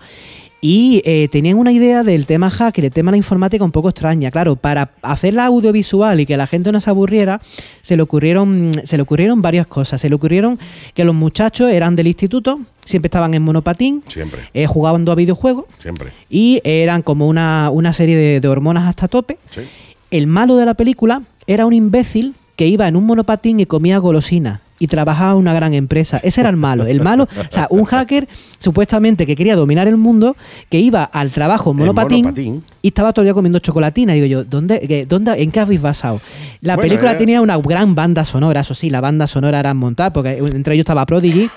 [0.61, 3.89] y eh, tenían una idea del tema hacker, el tema de la informática un poco
[3.89, 4.31] extraña.
[4.31, 7.41] Claro, para hacerla audiovisual y que la gente no se aburriera,
[7.81, 10.01] se le ocurrieron, se le ocurrieron varias cosas.
[10.01, 10.59] Se le ocurrieron
[10.95, 15.65] que los muchachos eran del instituto, siempre estaban en monopatín, Siempre, eh, jugaban a videojuegos
[15.79, 16.13] siempre.
[16.29, 19.39] y eran como una, una serie de, de hormonas hasta tope.
[19.51, 19.63] Sí.
[20.11, 23.97] El malo de la película era un imbécil que iba en un monopatín y comía
[23.99, 26.19] golosina y trabajaba en una gran empresa.
[26.25, 26.87] Ese era el malo.
[26.87, 28.27] El malo, o sea, un hacker
[28.59, 30.37] supuestamente que quería dominar el mundo,
[30.69, 32.65] que iba al trabajo en monopatín, monopatín.
[32.83, 34.15] y estaba todo el día comiendo chocolatina.
[34.15, 36.21] Digo yo, ¿dónde, qué- dónde, ¿en qué habéis basado?
[36.63, 40.13] La Bueno, película tenía una gran banda sonora, eso sí, la banda sonora era montada,
[40.13, 41.49] porque entre ellos estaba Prodigy.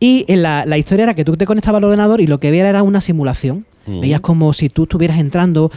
[0.00, 2.50] Y en la, la historia era que tú te conectabas al ordenador y lo que
[2.50, 3.64] veías era una simulación.
[3.86, 4.00] Mm.
[4.00, 5.70] Veías como si tú estuvieras entrando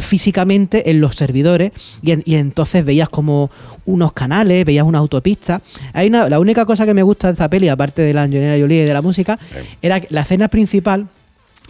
[0.00, 1.72] físicamente en los servidores
[2.02, 3.50] y, en- y entonces veías como
[3.86, 5.62] unos canales, veías una autopista.
[5.92, 8.56] Hay una, la única cosa que me gusta de esta peli, aparte de la Angelina
[8.60, 9.38] Jolie y de la música,
[9.82, 11.08] era la escena principal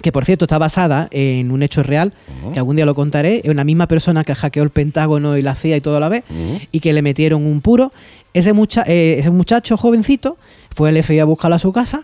[0.03, 2.13] que por cierto está basada en un hecho real,
[2.53, 5.55] que algún día lo contaré, es una misma persona que hackeó el Pentágono y la
[5.55, 6.25] CIA y todo a la vez,
[6.73, 7.93] y que le metieron un puro.
[8.33, 10.37] Ese, mucha- eh, ese muchacho jovencito
[10.75, 12.03] fue el FBI a buscarlo a su casa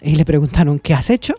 [0.00, 1.34] y le preguntaron, ¿qué has hecho?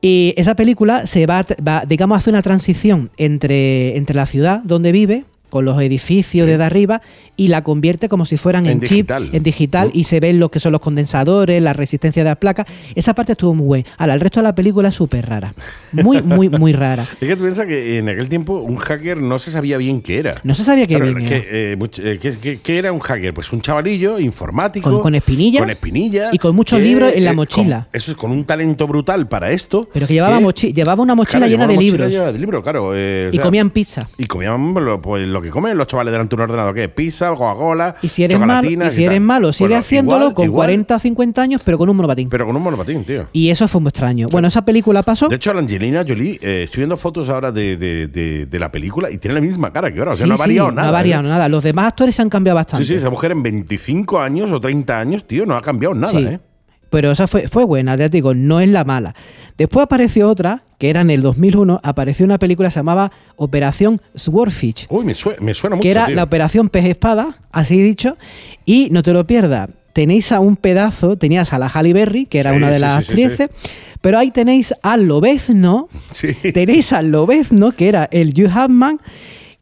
[0.00, 4.92] Y esa película se va, va, digamos, hace una transición entre, entre la ciudad donde
[4.92, 5.24] vive,
[5.54, 7.00] con los edificios desde arriba,
[7.36, 9.28] y la convierte como si fueran en, En chip, digital.
[9.32, 12.66] en digital, y se ven lo que son los condensadores, la resistencia de las placas.
[12.96, 13.84] Esa parte estuvo muy buena.
[13.98, 15.54] Ahora, el resto de la película es súper rara.
[15.92, 17.04] Muy, muy, muy rara.
[17.20, 20.18] Es que tú piensas que en aquel tiempo un hacker no se sabía bien qué
[20.18, 20.34] era.
[20.42, 21.46] No se sabía qué Claro, bien que, era.
[21.50, 23.32] eh, much- eh, ¿qué, qué- qué era un hacker?
[23.32, 24.90] Pues un chavalillo informático.
[24.90, 25.60] Con- con espinilla.
[25.60, 26.30] Con espinilla.
[26.32, 27.84] Y con muchos libros en la mochila.
[27.84, 29.88] con- eso es con un talento brutal para esto.
[29.92, 32.10] Pero que llevaba, mochi- llevaba una mochila Claro, llena llevaba de mochila libros.
[32.12, 32.92] llena de libros, claro.
[32.96, 34.08] eh, o Y sea, comían pizza.
[34.18, 36.90] Y comían lo, pues, lo que comen los chavales delante de un ordenador, que es
[36.90, 40.44] pizza, Coca-Cola, Y si eres malo, y si eres malo, sigue Bueno, haciéndolo igual- con
[40.46, 42.28] igual, 40 o 50 años, pero con un monopatín.
[42.28, 43.28] Pero con un monopatín, tío.
[43.32, 44.28] y eso fue muy extraño.
[44.30, 45.28] Bueno, esa película pasó.
[45.28, 48.72] De hecho, la Angelina Jolie, eh, estoy viendo fotos ahora de, de- de- de la
[48.72, 50.12] película y tiene la misma cara que ahora.
[50.12, 50.82] O sea, Sí, no ha sí, variado nada.
[50.82, 51.28] No ha variado ¿eh?
[51.28, 51.48] nada.
[51.48, 52.84] Los demás actores se han cambiado bastante.
[52.84, 56.18] Sí, sí, esa mujer en 25 años o 30 años, tío, no ha cambiado nada.
[56.20, 56.40] ¿eh?
[56.94, 59.16] Pero esa fue, fue buena, ya te digo, no es la mala.
[59.58, 64.00] Después apareció otra, que era en el 2001, apareció una película que se llamaba Operación
[64.14, 65.82] Swordfish, Uy, me, sue- me suena mucho.
[65.82, 66.14] que era tío.
[66.14, 68.16] la operación pez espada, así dicho,
[68.64, 69.70] y no te lo pierdas.
[69.92, 72.80] Tenéis a un pedazo, tenías a la Halle Berry, que era Sí, una de sí,
[72.80, 73.50] las sí, sí, actrices,
[74.00, 76.28] pero ahí tenéis al Lobezno, Sí.
[76.52, 79.00] tenéis al Lobezno, que era el Hugh Hackman,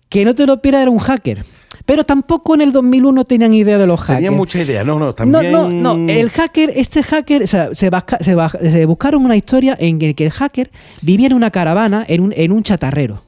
[0.08, 1.44] que no te lo pierdas, era un hacker.
[1.92, 4.16] Pero tampoco en el 2001 tenían idea de los hackers.
[4.16, 5.52] Tenía mucha idea, no, no, también.
[5.52, 6.10] No, no, no.
[6.10, 9.98] El hacker, este hacker, o sea, se, basca- se, baj- se buscaron una historia en
[9.98, 10.70] que el hacker
[11.02, 13.24] vivía en una caravana, en un, en un chatarrero.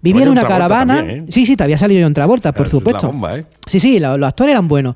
[0.00, 0.98] Vivía en una caravana.
[0.98, 1.26] también, ¿eh?
[1.28, 3.08] Sí, sí, te había salido John Travolta, por Es la supuesto.
[3.08, 3.46] bomba, ¿eh?
[3.66, 4.94] Sí, sí, lo- los, actores eran buenos.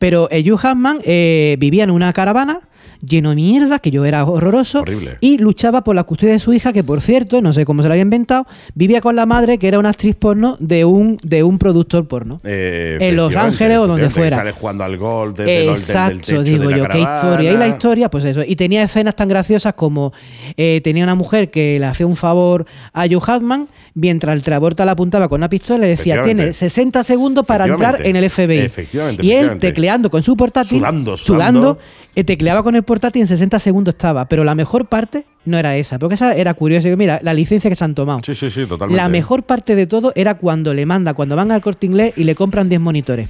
[0.00, 2.58] Pero eh, Hugh Hackman eh, vivía en una caravana
[3.06, 5.16] lleno de mierda, que yo era horroroso, Horrible.
[5.20, 7.88] y luchaba por la custodia de su hija, que por cierto, no sé cómo se
[7.88, 11.42] lo había inventado, vivía con la madre, que era una actriz porno de un, de
[11.42, 12.40] un productor porno.
[12.44, 14.36] Eh, En Los Ángeles o donde fuera.
[14.36, 17.52] Sale jugando al gol desde del Exacto, techo digo de la yo, qué historia.
[17.52, 18.42] Y la historia, pues eso.
[18.46, 20.12] Y tenía escenas tan graciosas como
[20.56, 24.84] eh, tenía una mujer que le hacía un favor a Joe Hackman, mientras el Travolta
[24.84, 28.28] la apuntaba con una pistola y le decía, tiene 60 segundos para entrar en el
[28.28, 28.58] FBI.
[28.58, 29.66] Efectivamente, Y él efectivamente.
[29.90, 31.78] Tecleando con su portátil, Sudando, sudando.
[32.14, 34.26] eh, tecleaba con el portátil y en 60 segundos estaba.
[34.26, 36.88] Pero la mejor parte no era esa, porque esa era curiosa.
[36.96, 38.20] Mira, la licencia que se han tomado.
[38.24, 38.96] Sí, sí, sí, totalmente.
[39.02, 42.24] La mejor parte de todo era cuando le manda, cuando van al corte inglés y
[42.24, 43.28] le compran 10 monitores.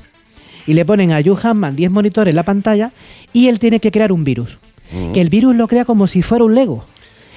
[0.67, 2.93] Y le ponen a Hugh Hackman 10 monitores en la pantalla
[3.33, 4.59] y él tiene que crear un virus.
[5.15, 6.85] Que el virus lo crea como si fuera un Lego.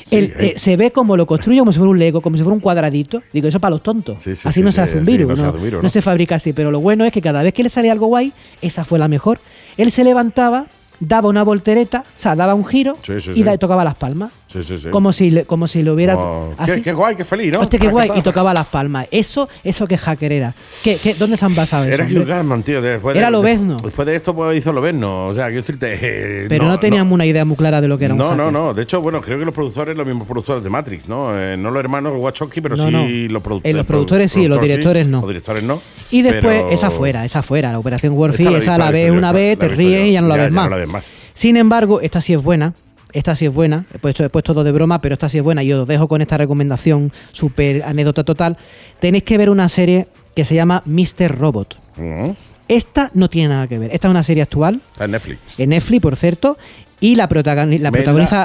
[0.08, 0.54] Sí, Él, eh.
[0.58, 3.24] se ve como lo construye como si fuera un Lego, como si fuera un cuadradito.
[3.32, 4.22] Digo, eso para los tontos.
[4.22, 5.28] Sí, sí, así sí, no se hace un virus.
[5.28, 5.90] no no, se hace un virus, no ¿no?
[5.90, 6.54] se fabrica así.
[6.54, 9.08] Pero lo bueno es que cada vez que le sale algo guay, esa fue la
[9.08, 9.40] mejor.
[9.78, 10.68] Él se levantaba,
[11.00, 12.98] daba una voltereta, o sea, daba un giro
[13.36, 14.32] y da- tocaba las palmas.
[14.54, 14.90] Sí, sí, sí.
[14.90, 16.16] Como si, como si lo hubiera.
[16.58, 16.74] Así.
[16.76, 17.62] qué, qué guay, qué feliz, ¿no?
[17.62, 18.12] Hostia, qué guay.
[18.16, 19.08] Y tocaba las palmas.
[19.10, 20.54] Eso, eso que hacker era.
[20.84, 22.14] ¿Qué, qué, dónde se han basado Era eso?
[22.14, 22.34] Hugh hombre?
[22.36, 22.82] Jackman, tío.
[22.82, 23.78] Después Era de, Lobezno.
[23.84, 25.26] Después de esto, pues hizo Lobezno.
[25.28, 25.98] O sea, quiero decirte.
[26.00, 28.38] eh, Pero no, teníamos una idea muy clara de lo que era un No, hacker.
[28.46, 28.74] no, no.
[28.76, 31.38] De hecho, bueno, creo que los productores, los mismos productores de Matrix, ¿no?
[31.40, 33.74] Eh, no los hermanos Wachowski, pero No, sí los productores.
[33.74, 35.22] Eh, los productores sí, los directores no.
[35.22, 35.82] Los directores no.
[36.12, 37.72] Y después, pero- esa fuera, esa fuera.
[37.72, 40.52] La Operación he esa la ves una vez, te ríes y ya no la ves
[40.52, 41.06] más.
[41.34, 42.74] Sin embargo, esta sí es buena.
[43.14, 43.86] Esta sí es buena.
[43.94, 45.64] He puesto, he puesto todo de broma, pero esta sí es buena.
[45.64, 48.58] Y os dejo con esta recomendación, súper anécdota total.
[49.00, 51.38] Tenéis que ver una serie que se llama Mr.
[51.38, 51.78] Robot.
[51.98, 52.36] Ujú.
[52.68, 53.94] Esta no tiene nada que ver.
[53.94, 55.40] Esta es una serie actual, en Netflix.
[55.60, 56.58] en Netflix, por cierto.
[57.00, 58.44] Y la, protagoni- protagoniza.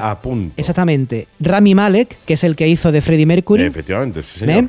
[0.57, 1.29] Exactamente.
[1.39, 3.63] Rami Malek, que es el que hizo de Freddie Mercury.
[3.63, 4.69] Efectivamente, sí, señor.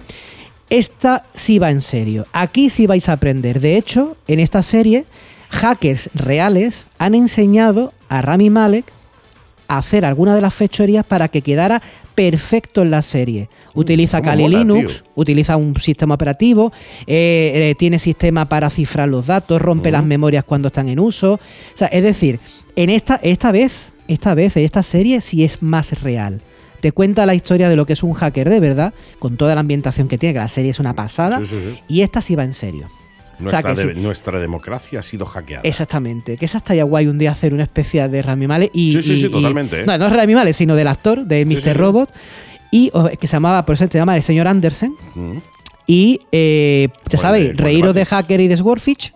[0.69, 2.27] Esta sí va en serio.
[2.31, 3.59] Aquí sí vais a aprender.
[3.59, 5.05] De hecho, en esta serie,
[5.49, 8.85] hackers reales han enseñado a Rami Malek
[9.69, 11.81] hacer algunas de las fechorías para que quedara
[12.15, 13.49] perfecto en la serie.
[13.73, 15.11] Utiliza cómo Kali mola, Linux, tío.
[15.15, 16.73] utiliza un sistema operativo,
[17.07, 21.33] eh, eh, tiene sistema para cifrar los datos, rompe las memorias cuando están en uso.
[21.35, 21.39] O
[21.77, 22.39] sea, es decir,
[22.75, 26.41] en esta, esta vez, esta vez, en esta serie sí es más real.
[26.81, 29.61] Te cuenta la historia de lo que es un hacker de verdad, con toda la
[29.61, 31.79] ambientación que tiene, que la serie es una pasada, Sí, sí, sí.
[31.87, 32.87] y esta sí va en serio.
[33.39, 33.99] Nuestra, que de- sí.
[34.01, 35.61] nuestra democracia ha sido hackeada.
[35.63, 38.93] Exactamente, que esa estaría guay un día hacer una especie de Rami Malek y...
[38.93, 39.85] Sí, sí, y- sí, y- totalmente, ¿eh?
[39.85, 41.61] No, no es Rami Malek, sino del actor, de Mr.
[41.61, 41.73] sí.
[41.73, 42.09] Robot,
[42.71, 45.41] y que se llamaba, por eso se llama el señor Andersen, Ujú.
[45.87, 49.13] y eh, ya sabéis, pues reíros de hacker y de Swordfish.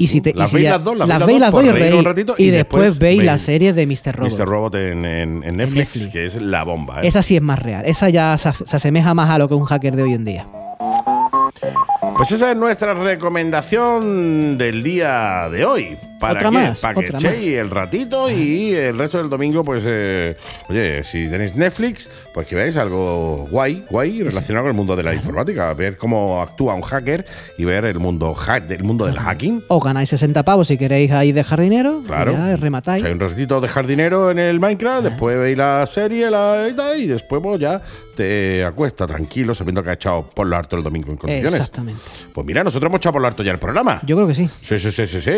[0.00, 1.64] Y si te, y Las si veis ya- las dos, las las veis las dos
[1.64, 4.14] dos y un ratito y, y después después veis la serie de Mr.
[4.14, 4.38] Robot.
[4.38, 4.46] Mr.
[4.46, 6.06] Robot en, en- en Netflix, Netflix.
[6.12, 7.02] que es la bomba.
[7.02, 7.08] ¿eh?
[7.08, 7.84] Esa sí es más real.
[7.84, 10.24] Esa ya se, se asemeja más a lo que es un hacker de hoy en
[10.24, 10.46] día.
[12.18, 15.96] Pues esa es nuestra recomendación del día de hoy.
[16.18, 16.56] ¿Para Otra qué?
[16.56, 20.36] más, Para que echéis el ratito y el resto del domingo, pues, eh,
[20.68, 25.02] oye, si tenéis Netflix, pues que veáis algo guay, guay relacionado con el mundo de
[25.02, 25.72] la informática.
[25.74, 27.24] Ver cómo actúa un hacker
[27.56, 29.64] y ver el mundo, hack, del mundo del hacking.
[29.68, 32.02] Os ganáis 60 pavos si queréis ahí dejar dinero.
[32.06, 32.32] Claro.
[32.32, 33.04] Ya rematáis.
[33.04, 37.40] Hay un ratito dejar dinero en el Minecraft, después veis la serie la, y después
[37.42, 37.80] pues, ya
[38.18, 41.54] te acuesta tranquilo sabiendo que ha echado por lo harto el domingo en condiciones.
[41.54, 42.00] Exactamente.
[42.32, 44.00] Pues mira, nosotros hemos echado por lo harto ya el programa.
[44.04, 44.50] Yo creo que sí.
[44.60, 45.30] Sí, sí, sí, sí, sí.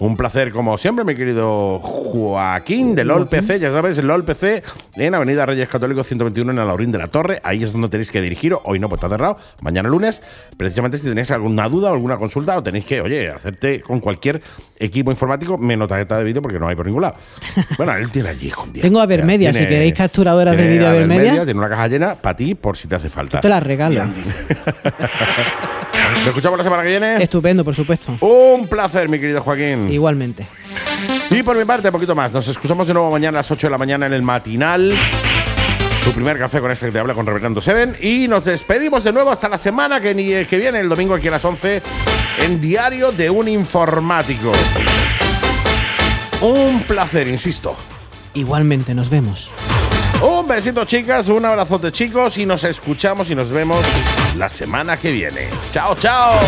[0.00, 3.60] Un placer como siempre, mi querido Joaquín de LOL PC.
[3.60, 4.62] Ya sabes, LOL PC
[4.96, 7.38] en Avenida Reyes Católicos 121 en Alaurín de la Torre.
[7.44, 8.60] Ahí es donde tenéis que dirigiros.
[8.64, 9.36] Hoy no, pues está cerrado.
[9.60, 10.22] Mañana lunes.
[10.56, 14.40] Precisamente si tenéis alguna duda o alguna consulta o tenéis que, oye, hacerte con cualquier
[14.78, 17.16] equipo informático menos tarjeta de vídeo porque no hay por ningún lado.
[17.76, 18.82] Bueno, él tiene allí escondida.
[18.82, 21.44] Tengo Avermedia, si queréis capturadoras de vídeo Avermedia.
[21.44, 23.40] Tiene una caja llena para ti por si te hace falta.
[23.40, 24.02] Te la regalo.
[26.10, 27.22] Nos escuchamos la semana que viene.
[27.22, 28.16] Estupendo, por supuesto.
[28.20, 29.90] Un placer, mi querido Joaquín.
[29.92, 30.46] Igualmente.
[31.30, 32.32] Y por mi parte, un poquito más.
[32.32, 34.92] Nos escuchamos de nuevo mañana a las 8 de la mañana en el matinal.
[36.04, 37.96] Tu primer café con este que te habla con Reverendo Seven.
[38.00, 41.28] Y nos despedimos de nuevo hasta la semana que, ni- que viene, el domingo aquí
[41.28, 41.82] a las 11,
[42.42, 44.52] en Diario de un Informático.
[46.40, 47.76] Un placer, insisto.
[48.34, 49.50] Igualmente, nos vemos.
[50.50, 51.28] Besito, chicas.
[51.28, 52.36] Un abrazote, chicos.
[52.36, 53.86] Y nos escuchamos y nos vemos
[54.36, 55.48] la semana que viene.
[55.70, 56.40] Chao, chao.